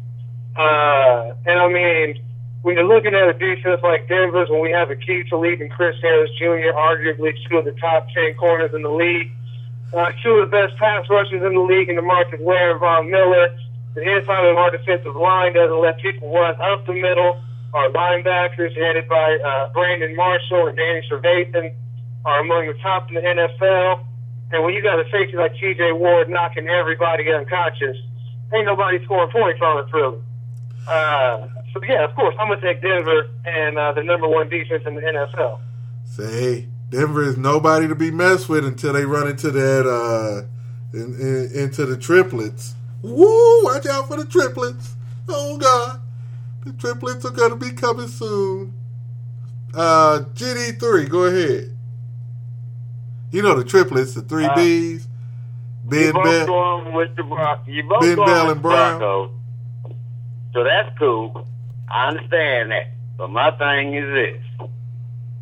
Uh, 0.56 1.34
and 1.45 1.60
I 1.60 1.67
mean, 1.69 2.21
when 2.62 2.76
you're 2.76 2.88
looking 2.88 3.15
at 3.15 3.28
a 3.28 3.34
defense 3.34 3.82
like 3.82 4.08
Denver's, 4.08 4.50
when 4.50 4.62
we 4.62 4.71
have 4.71 4.89
Aqib 4.89 5.30
Talib 5.30 5.60
Chris 5.71 5.95
Harris 6.02 6.30
Jr., 6.38 6.76
arguably 6.76 7.34
two 7.50 7.58
of 7.58 7.65
the 7.65 7.71
top 7.80 8.08
ten 8.13 8.36
corners 8.36 8.71
in 8.74 8.82
the 8.82 8.89
league, 8.89 9.32
uh, 9.93 10.12
two 10.23 10.39
of 10.39 10.49
the 10.49 10.51
best 10.51 10.77
pass 10.77 11.08
rushers 11.10 11.43
in 11.43 11.54
the 11.54 11.60
league 11.60 11.89
in 11.89 11.97
DeMarcus 11.97 12.39
Ware 12.39 12.77
Von 12.77 13.12
Miller. 13.12 13.49
The 13.95 14.01
inside 14.01 14.45
of 14.45 14.56
our 14.56 14.71
defensive 14.71 15.15
line 15.15 15.54
doesn't 15.54 15.82
let 15.82 15.99
people 15.99 16.32
run 16.32 16.56
up 16.62 16.86
the 16.86 16.93
middle. 16.93 17.41
Our 17.73 17.89
linebackers, 17.89 18.75
headed 18.75 19.08
by 19.08 19.38
uh, 19.43 19.73
Brandon 19.73 20.15
Marshall 20.15 20.67
and 20.67 20.77
Danny 20.77 21.01
Trevathan, 21.10 21.73
are 22.23 22.39
among 22.39 22.67
the 22.67 22.73
top 22.82 23.10
in 23.10 23.15
the 23.15 23.21
NFL. 23.21 24.06
And 24.51 24.63
when 24.63 24.73
you 24.73 24.82
got 24.82 24.99
a 24.99 25.10
safety 25.12 25.36
like 25.36 25.54
T.J. 25.56 25.93
Ward 25.93 26.30
knocking 26.30 26.67
everybody 26.67 27.32
unconscious, 27.32 27.97
ain't 28.54 28.65
nobody 28.65 29.04
scoring 29.06 29.32
points 29.32 29.62
on 29.62 29.84
us 29.84 29.93
really. 29.93 30.19
Uh, 30.88 31.47
so 31.73 31.82
yeah, 31.88 32.04
of 32.04 32.15
course, 32.15 32.36
I'm 32.39 32.49
gonna 32.49 32.62
take 32.62 32.82
Denver 32.82 33.27
and 33.45 33.77
uh, 33.77 33.93
the 33.93 34.04
number 34.04 34.27
one 34.27 34.49
defense 34.49 34.84
in 34.86 34.95
the 34.95 35.01
NFL. 35.01 35.60
say 36.06 36.67
Denver 36.91 37.23
is 37.23 37.38
nobody 37.38 37.88
to 37.88 37.95
be 37.95 38.12
messed 38.12 38.49
with 38.49 38.65
until 38.65 38.93
they 38.93 39.06
run 39.06 39.27
into 39.27 39.49
that 39.49 39.88
uh, 39.88 40.45
in, 40.95 41.15
in, 41.19 41.51
into 41.63 41.86
the 41.86 41.97
triplets. 41.97 42.75
Woo! 43.01 43.63
Watch 43.63 43.86
out 43.88 44.08
for 44.08 44.17
the 44.17 44.25
triplets. 44.25 44.95
Oh 45.30 45.58
God, 45.58 46.01
the 46.65 46.73
triplets 46.73 47.23
are 47.25 47.32
gonna 47.32 47.56
be 47.56 47.71
coming 47.71 48.08
soon. 48.10 48.73
Uh, 49.73 50.25
GD 50.34 50.80
three, 50.80 51.06
go 51.08 51.23
ahead. 51.23 51.75
You 53.32 53.41
know 53.41 53.56
the 53.56 53.63
triplets, 53.63 54.13
the 54.13 54.21
three 54.21 54.45
Uh, 54.45 54.54
Bs. 54.56 55.06
Ben 55.86 56.08
you 56.08 56.13
both 56.13 56.47
Bell. 56.47 56.91
with 56.93 57.15
the 57.15 57.23
Bron- 57.23 57.60
You 57.65 57.84
both 57.84 58.01
Ben 58.01 58.17
Bell 58.17 58.51
and 58.51 58.62
Brown. 58.62 58.99
Broncos. 58.99 59.32
So 60.54 60.63
that's 60.65 60.95
cool. 60.99 61.47
I 61.89 62.10
understand 62.10 62.71
that. 62.71 62.91
But 63.17 63.30
my 63.30 63.51
thing 63.51 63.93
is 63.95 64.06
this. 64.13 64.43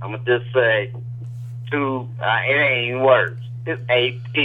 I'm 0.01 0.11
gonna 0.11 0.19
just 0.25 0.53
say 0.53 0.93
two. 1.71 2.07
Uh, 2.21 2.37
it 2.47 2.53
ain't 2.53 3.01
words. 3.01 3.39
It's 3.65 3.81
AP. 3.89 4.35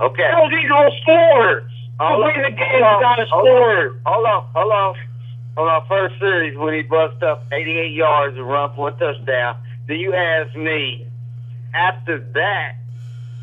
Okay. 0.00 0.28
Hell, 0.30 0.48
these 0.50 0.70
all 0.70 0.90
scores. 1.02 1.70
Hold 2.00 2.20
The 2.22 2.24
on, 2.24 2.34
way 2.34 2.50
the 2.50 2.56
game 2.56 2.82
hold 2.82 3.02
got 3.02 3.16
to 3.16 3.22
on, 3.22 3.28
score. 3.28 3.96
Hold 4.06 4.26
on, 4.26 4.44
hold 4.54 4.72
on. 4.72 4.94
On. 5.56 5.86
First 5.86 6.18
series 6.18 6.58
when 6.58 6.74
he 6.74 6.82
bust 6.82 7.22
up 7.22 7.46
88 7.52 7.92
yards 7.92 8.36
and 8.36 8.46
run 8.46 8.74
for 8.74 8.88
a 8.88 8.92
touchdown. 8.92 9.56
Then 9.86 9.98
you 10.00 10.12
ask 10.12 10.54
me 10.56 11.06
after 11.72 12.18
that, 12.18 12.74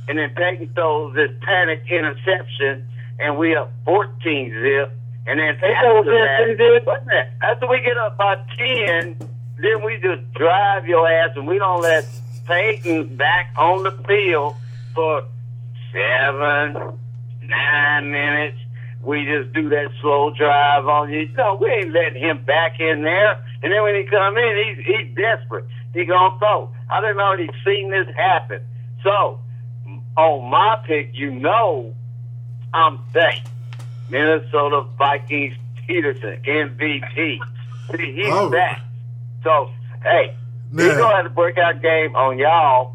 and 0.10 0.18
then 0.18 0.32
Peyton 0.36 0.74
throws 0.76 1.16
this 1.16 1.32
panic 1.42 1.84
interception, 1.90 2.86
and 3.20 3.38
we 3.38 3.56
up 3.56 3.72
14 3.86 4.52
zip. 4.52 4.92
And 5.28 5.40
then 5.40 5.58
They 5.62 5.68
after 5.72 6.04
that, 6.04 6.42
and 6.42 6.58
did? 6.58 6.86
wait 6.86 6.98
a 7.02 7.06
minute. 7.06 7.28
after 7.44 7.68
we 7.68 7.80
get 7.82 7.96
up 7.98 8.18
by 8.18 8.36
10, 8.58 9.16
then 9.62 9.86
we 9.86 9.98
just 10.02 10.30
drive 10.34 10.86
your 10.88 11.08
ass, 11.08 11.30
and 11.38 11.48
we 11.48 11.60
don't 11.60 11.82
let 11.82 12.04
Peyton 12.46 13.16
back 13.16 13.54
on 13.58 13.84
the 13.84 13.92
field 14.08 14.56
for 14.94 15.24
seven, 15.92 16.98
nine 17.44 18.12
minutes. 18.12 18.58
We 19.04 19.26
just 19.26 19.52
do 19.54 19.70
that 19.70 19.90
slow 20.00 20.32
drive 20.32 20.88
on 20.88 21.12
you. 21.12 21.28
No, 21.36 21.56
we 21.60 21.70
ain't 21.70 21.92
letting 21.92 22.22
him 22.22 22.44
back 22.46 22.80
in 22.80 23.02
there. 23.02 23.44
And 23.64 23.72
then 23.72 23.82
when 23.84 23.96
he 23.96 24.04
come 24.04 24.38
in, 24.38 24.76
he's 24.76 24.86
he's 24.86 25.16
desperate. 25.16 25.66
He 25.94 26.06
gonna 26.06 26.38
throw. 26.38 26.70
I 26.90 27.02
done 27.02 27.20
already 27.20 27.50
seen 27.66 27.90
this 27.90 28.08
happen. 28.16 28.62
So, 29.04 29.40
on 30.18 30.50
my 30.52 30.78
pick, 30.86 31.12
you 31.14 31.32
know, 31.32 31.96
I'm 32.74 33.00
saying 33.14 33.42
Minnesota 34.10 34.84
Vikings 34.98 35.56
Peterson 35.88 36.38
MVP. 36.46 37.40
See, 37.96 38.14
he's 38.14 38.28
Oh. 38.32 38.50
back. 38.52 38.82
So, 39.44 39.70
hey, 40.04 40.36
he's 40.72 40.88
Now- 40.88 40.98
gonna 40.98 41.16
have 41.16 41.26
to 41.26 41.30
break 41.30 41.58
out 41.58 41.82
game 41.82 42.16
on 42.16 42.38
y'all, 42.38 42.94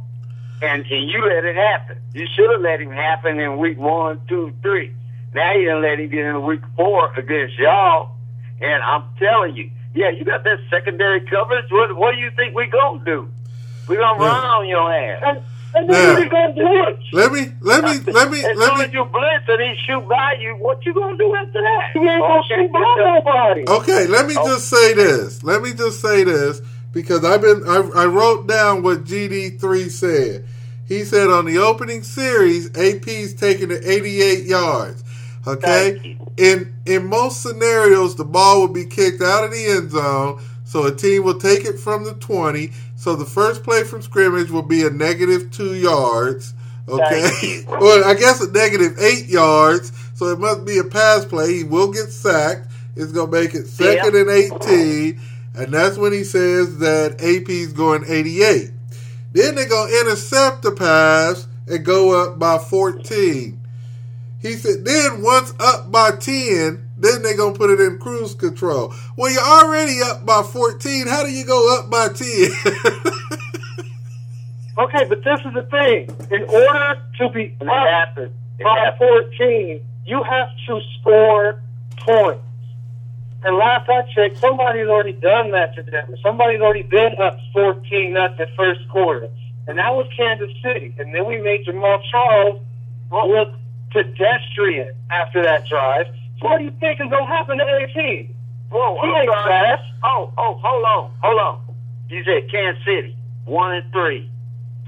and, 0.63 0.85
and 0.91 1.11
you 1.11 1.21
let 1.27 1.45
it 1.45 1.57
happen. 1.57 1.97
You 2.15 2.27
should 2.35 2.51
have 2.51 2.61
let 2.63 2.81
him 2.81 2.91
happen 2.91 3.39
in 3.39 3.59
week 3.59 3.79
one, 3.79 4.21
two, 4.29 4.53
three. 4.63 4.93
Now 5.35 5.53
you 5.53 5.67
didn't 5.67 5.83
let 5.83 6.01
him 6.01 6.09
get 6.09 6.25
in 6.25 6.43
week 6.47 6.63
four 6.77 7.13
against 7.17 7.59
y'all, 7.59 8.11
and 8.61 8.83
I'm 8.83 9.05
telling 9.19 9.55
you, 9.57 9.71
yeah, 9.95 10.11
you 10.11 10.25
got 10.25 10.45
that 10.45 10.59
secondary 10.71 11.21
coverage. 11.21 11.67
What, 11.71 11.97
what 11.97 12.15
do 12.15 12.21
you 12.21 12.31
think 12.37 12.55
we 12.55 12.67
gonna 12.67 13.05
do? 13.05 13.29
We 13.89 13.97
gonna 13.97 14.23
Yeah. 14.23 14.29
run 14.29 14.45
on 14.45 14.69
your 14.69 14.93
ass. 14.93 15.23
And, 15.27 15.39
and 15.75 15.91
then 15.91 16.03
Now- 16.03 16.13
what 16.13 16.21
are 16.21 16.25
you 16.25 16.31
going 16.31 16.55
to 16.55 16.63
do? 16.63 17.17
Let 17.17 17.33
me 17.33 17.53
let 17.61 17.85
me 17.85 18.13
let 18.13 18.31
me 18.31 18.39
as 18.45 18.57
let 18.57 18.69
soon 18.69 18.79
me 18.79 18.85
as 18.87 18.93
you 18.93 19.05
blitz 19.05 19.45
and 19.49 19.61
he 19.61 19.75
shoot 19.87 20.09
by 20.09 20.37
you, 20.41 20.55
what 20.57 20.85
you 20.87 20.95
gonna 20.95 21.17
do 21.19 21.35
after 21.35 21.61
that? 21.61 21.83
You 21.95 22.09
ain't 22.09 22.21
going 22.21 22.43
to 22.43 22.49
shoot 22.49 22.73
by 22.73 22.95
nobody. 22.99 23.65
Okay, 23.69 24.07
let 24.07 24.27
me 24.27 24.35
oh. 24.39 24.47
just 24.47 24.69
say 24.69 24.95
this. 24.95 25.43
Let 25.45 25.61
me 25.63 25.73
just 25.75 26.01
say 26.01 26.25
this 26.25 26.61
because 26.97 27.27
I've 27.27 27.43
been 27.43 27.63
I, 27.69 27.77
I 27.95 28.07
wrote 28.07 28.47
down 28.47 28.83
what 28.83 29.05
GD3 29.05 29.91
said. 29.91 30.47
He 30.89 31.05
said 31.05 31.29
on 31.29 31.45
the 31.45 31.59
opening 31.59 32.03
series, 32.03 32.69
AP's 32.69 33.35
taking 33.35 33.71
it 33.71 33.83
88 33.85 34.45
yards. 34.45 35.05
Okay? 35.47 36.17
In 36.39 36.73
in 36.87 37.05
most 37.05 37.43
scenarios, 37.43 38.17
the 38.17 38.25
ball 38.25 38.61
will 38.61 38.73
be 38.73 38.87
kicked 38.87 39.21
out 39.21 39.45
of 39.45 39.51
the 39.51 39.67
end 39.67 39.91
zone, 39.91 40.43
so 40.65 40.87
a 40.87 40.95
team 40.95 41.23
will 41.23 41.39
take 41.39 41.67
it 41.67 41.79
from 41.79 42.05
the 42.05 42.15
20. 42.15 42.73
So 42.97 43.15
the 43.15 43.27
first 43.27 43.63
play 43.63 43.85
from 43.85 44.01
scrimmage 44.01 44.51
will 44.51 44.63
be 44.63 44.87
a 44.87 44.91
negative 44.91 45.51
2 45.51 45.75
yards. 45.75 46.55
Okay? 46.89 47.63
Well, 47.69 48.09
I 48.09 48.15
guess 48.15 48.41
a 48.41 48.51
negative 48.51 48.99
8 48.99 49.27
yards. 49.27 49.93
So 50.15 50.29
it 50.29 50.39
must 50.39 50.65
be 50.65 50.79
a 50.79 50.85
pass 50.85 51.27
play. 51.27 51.57
He 51.57 51.65
will 51.65 51.93
get 51.93 52.09
sacked. 52.09 52.69
It's 52.97 53.13
going 53.13 53.31
to 53.31 53.37
make 53.37 53.55
it 53.55 53.67
second 53.67 54.15
and 54.17 54.31
18. 54.31 55.21
And 55.57 55.73
that's 55.73 55.97
when 55.97 56.13
he 56.13 56.25
says 56.25 56.79
that 56.79 57.15
AP's 57.21 57.73
going 57.73 58.05
88. 58.07 58.71
Then 59.33 59.55
they're 59.55 59.69
going 59.69 59.91
to 59.91 60.01
intercept 60.01 60.63
the 60.63 60.73
pass 60.73 61.47
and 61.67 61.85
go 61.85 62.23
up 62.23 62.39
by 62.39 62.59
14. 62.59 63.61
He 64.41 64.53
said, 64.53 64.85
then 64.85 65.23
once 65.23 65.53
up 65.59 65.91
by 65.91 66.13
10, 66.13 66.91
then 66.99 67.23
they're 67.23 67.37
going 67.37 67.55
to 67.55 67.59
put 67.59 67.71
it 67.71 67.81
in 67.81 67.99
cruise 67.99 68.35
control. 68.35 68.95
Well, 69.17 69.33
you're 69.33 69.43
already 69.43 70.01
up 70.03 70.25
by 70.25 70.43
14. 70.43 71.07
How 71.07 71.25
do 71.25 71.31
you 71.31 71.45
go 71.45 71.79
up 71.79 71.91
by 71.91 72.09
10? 72.09 72.51
Okay, 74.79 75.07
but 75.09 75.25
this 75.25 75.41
is 75.41 75.55
the 75.55 75.63
thing. 75.63 76.11
In 76.31 76.43
order 76.51 77.01
to 77.19 77.31
be 77.31 77.57
And 77.61 77.71
it 77.71 77.71
up 77.71 78.19
by 78.63 78.95
14, 78.99 79.81
you 80.05 80.23
have 80.23 80.49
to 80.67 80.81
score 81.01 81.63
points. 81.99 82.46
And 83.47 83.57
last 83.57 83.89
I 83.89 84.03
checked, 84.13 84.39
somebody's 84.39 84.89
already 84.89 85.13
done 85.13 85.53
that 85.53 85.77
to 85.77 85.83
them. 85.85 86.17
Somebody's 86.21 86.61
already 86.61 86.83
been 86.83 87.15
up 87.23 87.39
14 87.53 88.13
nothing 88.13 88.37
the 88.39 88.49
first 88.57 88.81
quarter. 88.91 89.29
And 89.69 89.79
that 89.79 89.95
was 89.95 90.07
Kansas 90.17 90.51
City. 90.65 90.93
And 90.99 91.15
then 91.15 91.27
we 91.27 91.41
made 91.41 91.65
Jamaal 91.65 92.01
Charles 92.11 92.61
look 93.13 93.55
pedestrian 93.93 94.93
after 95.11 95.43
that 95.45 95.67
drive. 95.69 96.07
So 96.41 96.49
what 96.49 96.59
do 96.59 96.65
you 96.65 96.73
think 96.81 97.01
is 97.01 97.09
going 97.09 97.25
to 97.25 97.31
happen 97.33 97.59
to 97.59 97.65
AP? 97.65 98.27
Whoa, 98.71 98.99
He 99.01 99.09
I'm 99.09 99.23
ain't 99.23 99.33
fast. 99.47 99.83
Oh, 100.03 100.33
oh, 100.37 100.59
hold 100.61 100.85
on, 100.85 101.11
hold 101.23 101.41
on. 101.41 101.61
You 102.09 102.25
said 102.25 102.51
Kansas 102.51 102.83
City, 102.85 103.17
one 103.45 103.77
and 103.77 103.93
three. 103.93 104.29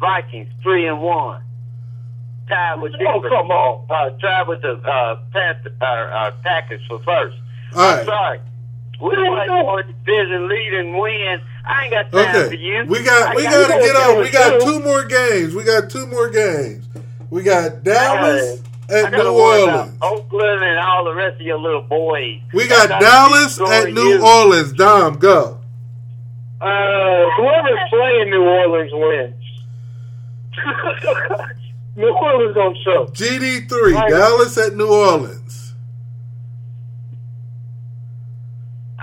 Vikings, 0.01 0.49
three 0.65 0.87
and 0.89 1.01
one. 1.01 1.43
Tied 2.49 2.81
with 2.81 2.93
Oh, 2.95 2.99
Denver. 3.21 3.29
come 3.29 3.51
on. 3.51 3.87
Uh, 3.91 4.11
tied 4.19 4.49
with 4.49 4.63
the 4.63 4.73
uh, 4.75 5.17
Panther, 5.33 5.71
uh, 5.81 5.85
uh, 5.85 6.31
Packers 6.43 6.81
for 6.89 6.99
first. 7.05 7.37
All 7.77 7.83
I'm 7.83 8.05
sorry. 8.07 8.41
We 9.01 9.09
want 9.09 9.87
to 9.87 9.93
division 9.93 10.49
lead 10.49 10.75
and 10.75 10.99
win. 10.99 11.41
I 11.65 11.85
ain't 11.85 11.93
got 11.93 12.11
time 12.11 12.49
for 12.49 12.55
you. 12.55 12.85
We 12.87 13.03
got 13.03 13.37
we 13.37 13.43
got 13.45 13.69
got 13.69 13.77
to 13.77 13.83
get 13.85 13.97
on. 13.97 14.19
We 14.23 14.31
got 14.31 14.61
two 14.61 14.81
more 14.81 15.05
games. 15.05 15.55
We 15.55 15.65
got 15.65 15.89
two 15.91 16.07
more 16.07 16.29
games. 16.31 16.87
We 17.31 17.43
got 17.43 17.85
Dallas 17.85 18.63
at 18.89 19.13
New 19.13 19.29
Orleans. 19.29 19.93
Oakland 20.01 20.63
and 20.65 20.79
all 20.79 21.05
the 21.05 21.15
rest 21.15 21.37
of 21.37 21.43
your 21.43 21.59
little 21.59 21.83
boys. 21.83 22.41
We 22.55 22.67
got 22.67 22.89
gotta 22.89 23.05
Dallas 23.05 23.61
at 23.61 23.93
New 23.93 24.01
you. 24.15 24.23
Orleans. 24.25 24.73
Dom, 24.73 25.19
go. 25.19 25.61
Uh, 26.61 27.25
whoever's 27.37 27.79
playing 27.91 28.31
New 28.31 28.43
Orleans 28.43 28.91
wins. 28.93 29.35
New 31.97 32.09
Orleans 32.09 32.55
gonna 32.55 32.75
choke. 32.85 33.15
GD3, 33.15 33.95
Right. 33.95 34.09
Dallas 34.11 34.57
at 34.59 34.75
New 34.75 34.89
Orleans. 34.89 35.58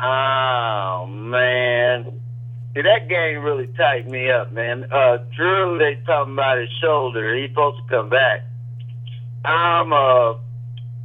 Oh 0.08 1.08
man. 1.08 2.06
See 2.76 2.82
that 2.82 3.08
game 3.10 3.41
really 3.41 3.68
tightened 3.76 4.12
me 4.12 4.30
up, 4.30 4.52
man. 4.52 4.86
Uh 4.91 5.18
Drew 5.36 5.80
they 5.80 6.00
talking 6.06 6.34
about 6.34 6.60
his 6.60 6.70
shoulder. 6.80 7.36
He's 7.36 7.50
supposed 7.50 7.82
to 7.82 7.89
come 7.89 8.10
back. 8.10 8.44
I'm 9.44 9.91
uh 9.91 10.34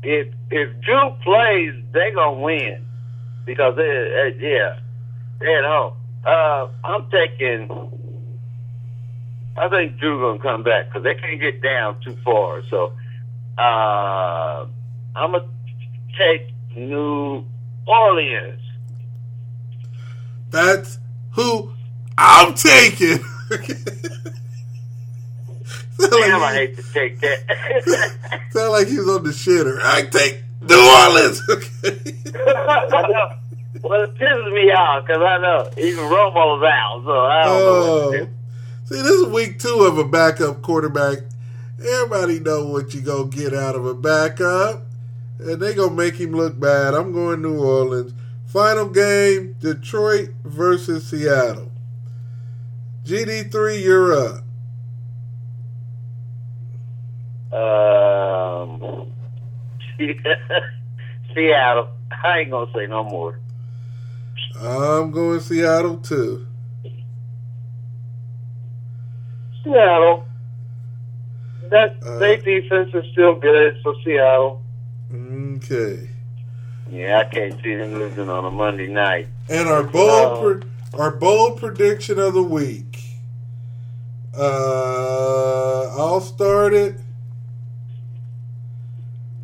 if 0.03 0.29
if 0.51 0.81
Drew 0.83 1.11
plays, 1.25 1.83
they 1.93 2.11
gonna 2.15 2.41
win. 2.41 2.85
Because 3.47 3.75
they 3.77 3.83
uh, 3.83 4.37
yeah. 4.39 4.81
They 5.41 5.55
at 5.55 5.65
home. 5.65 5.95
Uh 6.27 6.69
I'm 6.85 7.09
taking 7.11 7.71
I 9.57 9.69
think 9.71 9.99
Drew 9.99 10.21
gonna 10.21 10.43
come 10.43 10.63
back 10.63 10.89
because 10.89 11.05
they 11.05 11.15
can't 11.15 11.41
get 11.41 11.63
down 11.63 11.97
too 12.05 12.19
far. 12.23 12.63
So 12.69 12.93
uh 13.57 14.67
I'm 15.17 15.33
gonna 15.33 15.45
take 16.19 16.53
New 16.77 17.47
Orleans. 17.87 18.61
That's 20.51 20.99
who 21.33 21.73
I'm 22.19 22.55
taking. 22.55 23.19
sound, 23.49 23.67
Damn, 26.11 26.43
I 26.43 26.53
hate 26.55 26.77
to 26.77 26.83
take 26.93 27.19
that. 27.21 28.13
sound 28.51 28.73
like 28.73 28.87
he's 28.89 29.09
on 29.09 29.23
the 29.25 29.31
shitter. 29.31 29.81
I 29.83 30.03
take 30.03 30.43
New 30.61 30.79
Orleans. 30.79 31.41
Okay. 31.51 32.15
Well, 33.83 34.03
it 34.03 34.15
pisses 34.17 34.53
me 34.53 34.71
off 34.73 35.07
because 35.07 35.23
I 35.23 35.39
know 35.39 35.71
even 35.79 36.05
Romo's 36.05 36.63
out, 36.63 37.03
so 37.05 37.21
I 37.21 37.45
don't 37.45 37.61
know 37.61 37.69
Oh, 37.69 38.13
do. 38.13 38.29
see, 38.85 39.01
this 39.03 39.11
is 39.13 39.27
week 39.29 39.59
two 39.59 39.85
of 39.85 39.97
a 39.99 40.05
backup 40.05 40.61
quarterback. 40.63 41.19
Everybody 41.83 42.41
know 42.41 42.67
what 42.67 42.93
you 42.95 43.01
gonna 43.01 43.29
get 43.29 43.55
out 43.55 43.75
of 43.77 43.87
a 43.87 43.95
backup, 43.95 44.83
and 45.39 45.61
they 45.63 45.75
gonna 45.75 45.95
make 45.95 46.17
him 46.17 46.33
look 46.33 46.59
bad. 46.61 46.93
I'm 46.95 47.13
going 47.13 47.41
New 47.43 47.59
Orleans. 47.59 48.13
Final 48.51 48.89
game: 48.89 49.55
Detroit 49.61 50.31
versus 50.43 51.07
Seattle. 51.07 51.71
GD3, 53.05 53.81
you're 53.81 54.13
up. 54.13 54.43
Um, 57.53 59.07
Seattle. 61.35 61.91
I 62.25 62.41
ain't 62.41 62.51
gonna 62.51 62.69
say 62.75 62.89
no 62.89 63.05
more. 63.05 63.39
I'm 64.61 65.13
going 65.13 65.39
Seattle 65.39 65.99
too. 65.99 66.45
Seattle. 69.63 70.25
That 71.71 71.99
Uh, 72.05 72.19
their 72.19 72.37
defense 72.39 72.91
is 72.95 73.05
still 73.13 73.37
good, 73.37 73.77
so 73.85 73.95
Seattle. 74.05 74.61
Okay. 75.15 76.10
Yeah, 76.91 77.19
I 77.19 77.25
can't 77.25 77.63
see 77.63 77.77
them 77.77 77.95
losing 77.95 78.29
on 78.29 78.45
a 78.45 78.51
Monday 78.51 78.89
night. 78.89 79.29
And 79.49 79.69
our 79.69 79.85
bold, 79.85 80.61
pre- 80.61 80.71
our 80.99 81.13
bold 81.13 81.61
prediction 81.61 82.19
of 82.19 82.35
the 82.35 82.43
week. 82.43 83.01
Uh, 84.37 85.95
I'll 85.97 86.21
start 86.21 86.75
it. 86.75 86.97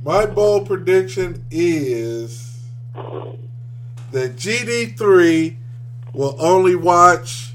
My 0.02 0.26
bold 0.26 0.66
prediction 0.66 1.44
is 1.50 2.58
that 4.12 4.36
GD3 4.36 5.56
will 6.12 6.36
only 6.40 6.74
watch 6.74 7.54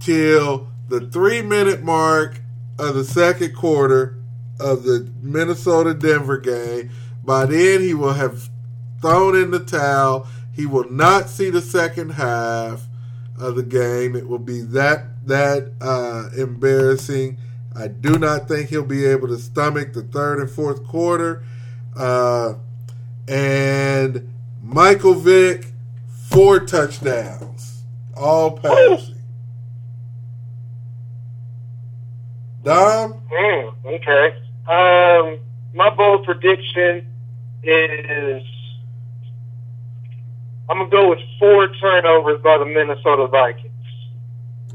till 0.00 0.68
the 0.88 1.00
three 1.00 1.42
minute 1.42 1.82
mark 1.82 2.40
of 2.78 2.94
the 2.94 3.04
second 3.04 3.54
quarter 3.54 4.18
of 4.60 4.82
the 4.84 5.10
Minnesota 5.22 5.94
Denver 5.94 6.38
game. 6.38 6.90
By 7.24 7.46
then, 7.46 7.80
he 7.80 7.92
will 7.92 8.14
have 8.14 8.48
thrown 9.06 9.36
in 9.36 9.50
the 9.52 9.60
towel. 9.60 10.26
He 10.52 10.66
will 10.66 10.90
not 10.90 11.28
see 11.28 11.50
the 11.50 11.60
second 11.60 12.10
half 12.10 12.86
of 13.38 13.54
the 13.54 13.62
game. 13.62 14.16
It 14.16 14.26
will 14.28 14.40
be 14.40 14.62
that 14.62 15.26
that 15.26 15.72
uh, 15.80 16.30
embarrassing. 16.36 17.38
I 17.74 17.88
do 17.88 18.18
not 18.18 18.48
think 18.48 18.70
he'll 18.70 18.84
be 18.84 19.04
able 19.04 19.28
to 19.28 19.38
stomach 19.38 19.92
the 19.92 20.02
third 20.02 20.40
and 20.40 20.50
fourth 20.50 20.84
quarter. 20.86 21.44
Uh, 21.94 22.54
and 23.28 24.32
Michael 24.62 25.14
Vick, 25.14 25.66
four 26.30 26.60
touchdowns, 26.60 27.82
all 28.16 28.58
passing. 28.58 29.14
Dom? 32.64 33.20
Mm, 33.30 33.74
okay. 33.86 34.34
Um, 34.66 35.38
my 35.74 35.90
bold 35.90 36.24
prediction 36.24 37.06
is 37.62 38.42
I'm 40.68 40.78
gonna 40.78 40.90
go 40.90 41.10
with 41.10 41.20
four 41.38 41.68
turnovers 41.80 42.40
by 42.42 42.58
the 42.58 42.64
Minnesota 42.66 43.28
Vikings. 43.28 43.72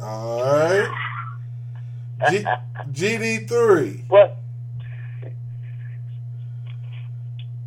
All 0.01 0.41
right. 0.41 0.89
G- 2.29 2.45
GD3. 2.91 4.03
What? 4.07 4.37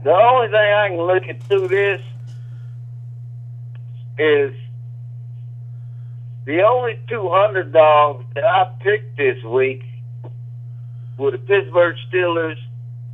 The 0.05 0.11
only 0.13 0.49
thing 0.49 0.57
I 0.57 0.89
can 0.89 0.99
look 0.99 1.23
at 1.29 1.43
through 1.45 1.69
this 1.69 2.01
is 4.19 4.55
the 6.45 6.63
only 6.63 6.99
two 7.09 7.31
underdogs 7.31 8.25
that 8.35 8.45
I 8.45 8.71
picked 8.81 9.17
this 9.17 9.43
week 9.45 9.83
were 11.17 11.31
the 11.31 11.39
Pittsburgh 11.39 11.97
Steelers 12.13 12.57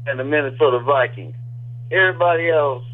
and 0.07 0.19
the 0.19 0.25
Minnesota 0.25 0.81
Vikings. 0.81 1.37
Everybody 1.93 2.51
else, 2.51 2.85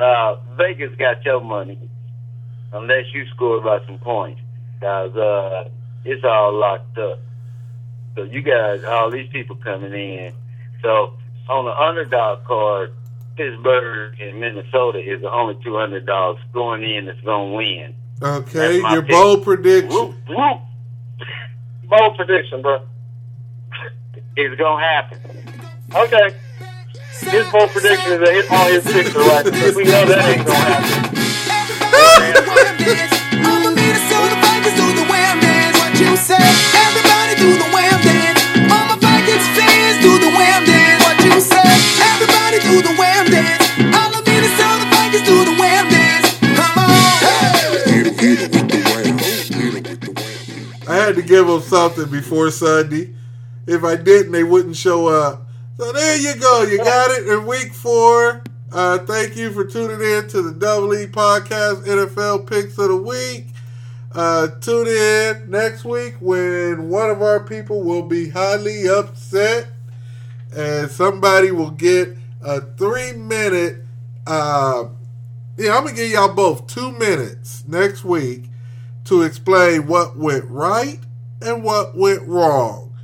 uh, 0.00 0.36
Vegas 0.56 0.94
got 0.96 1.24
your 1.24 1.40
money, 1.40 1.78
unless 2.72 3.04
you 3.14 3.26
scored 3.34 3.64
by 3.64 3.78
some 3.86 3.98
points, 3.98 4.40
because 4.74 5.14
uh, 5.16 5.68
it's 6.04 6.24
all 6.24 6.58
locked 6.58 6.98
up. 6.98 7.18
So 8.16 8.24
you 8.24 8.42
guys, 8.42 8.84
all 8.84 9.10
these 9.10 9.28
people 9.30 9.56
coming 9.56 9.92
in. 9.92 10.32
So 10.82 11.14
on 11.48 11.64
the 11.64 11.72
underdog 11.72 12.44
card, 12.44 12.92
Pittsburgh 13.36 14.20
and 14.20 14.40
Minnesota 14.40 14.98
is 14.98 15.22
the 15.22 15.30
only 15.30 15.58
two 15.62 15.78
underdogs 15.78 16.40
going 16.52 16.82
in 16.82 17.06
that's 17.06 17.20
going 17.20 17.50
to 17.50 17.56
win. 17.56 17.94
Okay, 18.22 18.80
your 18.80 19.02
pick. 19.02 19.10
bold 19.10 19.44
prediction. 19.44 19.90
Whoop, 19.90 20.14
whoop. 20.28 20.60
Bold 21.84 22.16
prediction, 22.16 22.62
bro. 22.62 22.82
It's 24.36 24.58
going 24.58 24.82
to 24.82 24.86
happen. 24.86 25.18
Okay. 25.94 26.36
His 27.20 27.46
bold 27.52 27.68
prediction 27.70 28.12
is 28.16 28.20
that 28.24 28.32
hit 28.32 28.48
all 28.50 28.64
his 28.72 28.80
picks 28.84 29.14
are 29.14 29.20
right. 29.20 29.44
because 29.44 29.76
We 29.76 29.84
know 29.84 30.08
that 30.08 30.24
ain't 30.24 30.40
gonna 30.40 30.56
happen. 30.56 31.12
All 33.44 33.60
the 33.60 33.72
Minnesota 33.76 34.36
Vikings 34.40 34.76
do 34.80 34.86
the 34.96 35.04
wham 35.04 35.36
dance. 35.44 35.76
What 35.76 35.92
you 36.00 36.16
say? 36.16 36.40
Everybody 36.40 37.36
do 37.36 37.60
the 37.60 37.68
wham 37.76 38.00
dance. 38.00 38.40
All 38.72 38.84
my 38.88 38.96
Vikings 38.96 39.44
fans 39.52 40.00
do 40.00 40.16
the 40.16 40.32
wham 40.32 40.64
dance. 40.64 41.04
What 41.04 41.20
you 41.20 41.36
say? 41.44 41.68
Everybody 42.08 42.56
do 42.64 42.80
the 42.88 42.94
wham 42.96 43.24
dance. 43.28 43.68
All 43.92 44.10
the 44.16 44.24
Minnesota 44.24 44.84
Vikings 44.88 45.24
do 45.28 45.36
the 45.44 45.54
wham 45.60 45.84
dance. 45.92 46.24
Come 46.56 46.76
on. 46.80 47.20
I 50.88 50.94
had 50.96 51.14
to 51.20 51.22
give 51.22 51.46
them 51.46 51.60
something 51.60 52.08
before 52.08 52.50
Sunday. 52.50 53.12
If 53.66 53.84
I 53.84 53.96
didn't, 53.96 54.32
they 54.32 54.42
wouldn't 54.42 54.74
show 54.76 55.06
up. 55.06 55.49
So 55.80 55.92
there 55.92 56.18
you 56.18 56.38
go. 56.38 56.64
You 56.64 56.76
got 56.76 57.10
it 57.10 57.26
in 57.26 57.46
week 57.46 57.72
four. 57.72 58.42
Uh, 58.70 58.98
thank 58.98 59.34
you 59.34 59.50
for 59.50 59.64
tuning 59.64 60.02
in 60.02 60.28
to 60.28 60.42
the 60.42 60.52
Double 60.52 60.92
E 60.92 61.06
Podcast 61.06 61.86
NFL 61.86 62.46
Picks 62.46 62.76
of 62.76 62.88
the 62.88 62.96
Week. 62.98 63.46
Uh, 64.12 64.48
tune 64.60 64.88
in 64.88 65.50
next 65.50 65.86
week 65.86 66.16
when 66.20 66.90
one 66.90 67.08
of 67.08 67.22
our 67.22 67.42
people 67.42 67.82
will 67.82 68.02
be 68.02 68.28
highly 68.28 68.90
upset 68.90 69.68
and 70.54 70.90
somebody 70.90 71.50
will 71.50 71.70
get 71.70 72.14
a 72.42 72.60
three 72.60 73.14
minute. 73.14 73.78
Uh, 74.26 74.84
yeah, 75.56 75.78
I'm 75.78 75.84
going 75.84 75.96
to 75.96 76.02
give 76.02 76.10
y'all 76.10 76.34
both 76.34 76.66
two 76.66 76.92
minutes 76.92 77.64
next 77.66 78.04
week 78.04 78.50
to 79.06 79.22
explain 79.22 79.86
what 79.86 80.14
went 80.14 80.44
right 80.44 81.00
and 81.40 81.64
what 81.64 81.96
went 81.96 82.28
wrong. 82.28 82.94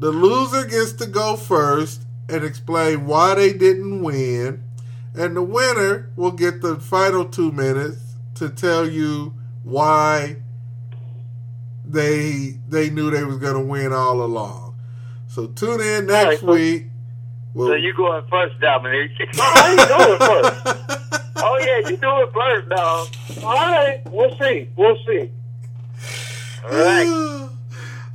The 0.00 0.10
loser 0.10 0.64
gets 0.64 0.92
to 0.94 1.06
go 1.06 1.36
first 1.36 2.02
and 2.28 2.44
explain 2.44 3.06
why 3.06 3.34
they 3.34 3.52
didn't 3.52 4.02
win, 4.02 4.62
and 5.14 5.36
the 5.36 5.42
winner 5.42 6.10
will 6.16 6.32
get 6.32 6.60
the 6.62 6.76
final 6.76 7.24
two 7.24 7.52
minutes 7.52 8.16
to 8.34 8.48
tell 8.50 8.88
you 8.88 9.34
why 9.62 10.36
they 11.84 12.58
they 12.68 12.90
knew 12.90 13.10
they 13.10 13.24
was 13.24 13.38
gonna 13.38 13.60
win 13.62 13.92
all 13.92 14.22
along. 14.22 14.74
So 15.28 15.46
tune 15.48 15.80
in 15.80 16.06
next 16.06 16.26
right, 16.26 16.38
so- 16.40 16.52
week. 16.52 16.86
We'll- 17.54 17.68
So 17.68 17.74
you 17.74 17.94
going 17.94 18.22
first, 18.28 18.60
Dominic. 18.60 19.12
How 19.34 19.52
oh, 19.56 19.70
you 19.70 19.76
doing 20.06 20.18
first? 20.18 21.32
oh, 21.36 21.58
yeah, 21.64 21.88
you 21.88 21.96
do 21.96 22.20
it 22.20 22.32
first, 22.34 22.68
dog. 22.68 23.08
All 23.42 23.54
right, 23.54 24.02
we'll 24.10 24.36
see. 24.36 24.68
We'll 24.76 24.96
see. 25.06 25.30
All 26.64 26.70
right. 26.78 27.48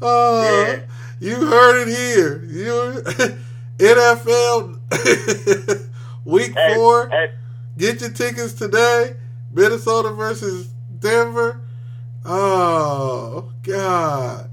oh, 0.04 0.68
Yeah. 0.68 0.82
you 1.20 1.44
heard 1.48 1.88
it 1.88 1.88
here. 1.88 2.44
You 2.44 3.02
NFL 3.82 4.78
week 6.26 6.54
Hey, 6.56 6.76
four. 6.76 7.10
hey, 7.10 7.32
Get 7.78 8.02
your 8.02 8.12
tickets 8.12 8.54
today. 8.54 9.16
Minnesota 9.52 10.12
versus 10.12 10.68
Denver. 11.00 11.60
Oh 12.24 13.52
God. 13.64 14.50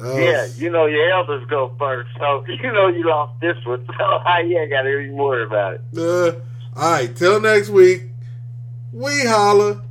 Oh, 0.00 0.18
Yeah, 0.18 0.46
you 0.56 0.70
know 0.70 0.86
your 0.86 1.08
elders 1.10 1.46
go 1.48 1.72
first, 1.78 2.10
so 2.18 2.44
you 2.48 2.70
know 2.72 2.88
you 2.88 3.08
lost 3.08 3.40
this 3.40 3.56
one. 3.64 3.86
So 3.98 4.04
I 4.04 4.40
ain't 4.40 4.70
got 4.70 4.82
to 4.82 4.98
even 4.98 5.16
worry 5.16 5.44
about 5.44 5.74
it. 5.74 5.80
uh, 5.96 6.32
all 6.76 6.90
right. 6.92 7.14
Till 7.16 7.40
next 7.40 7.70
week. 7.70 8.02
We 8.92 9.24
holla. 9.24 9.82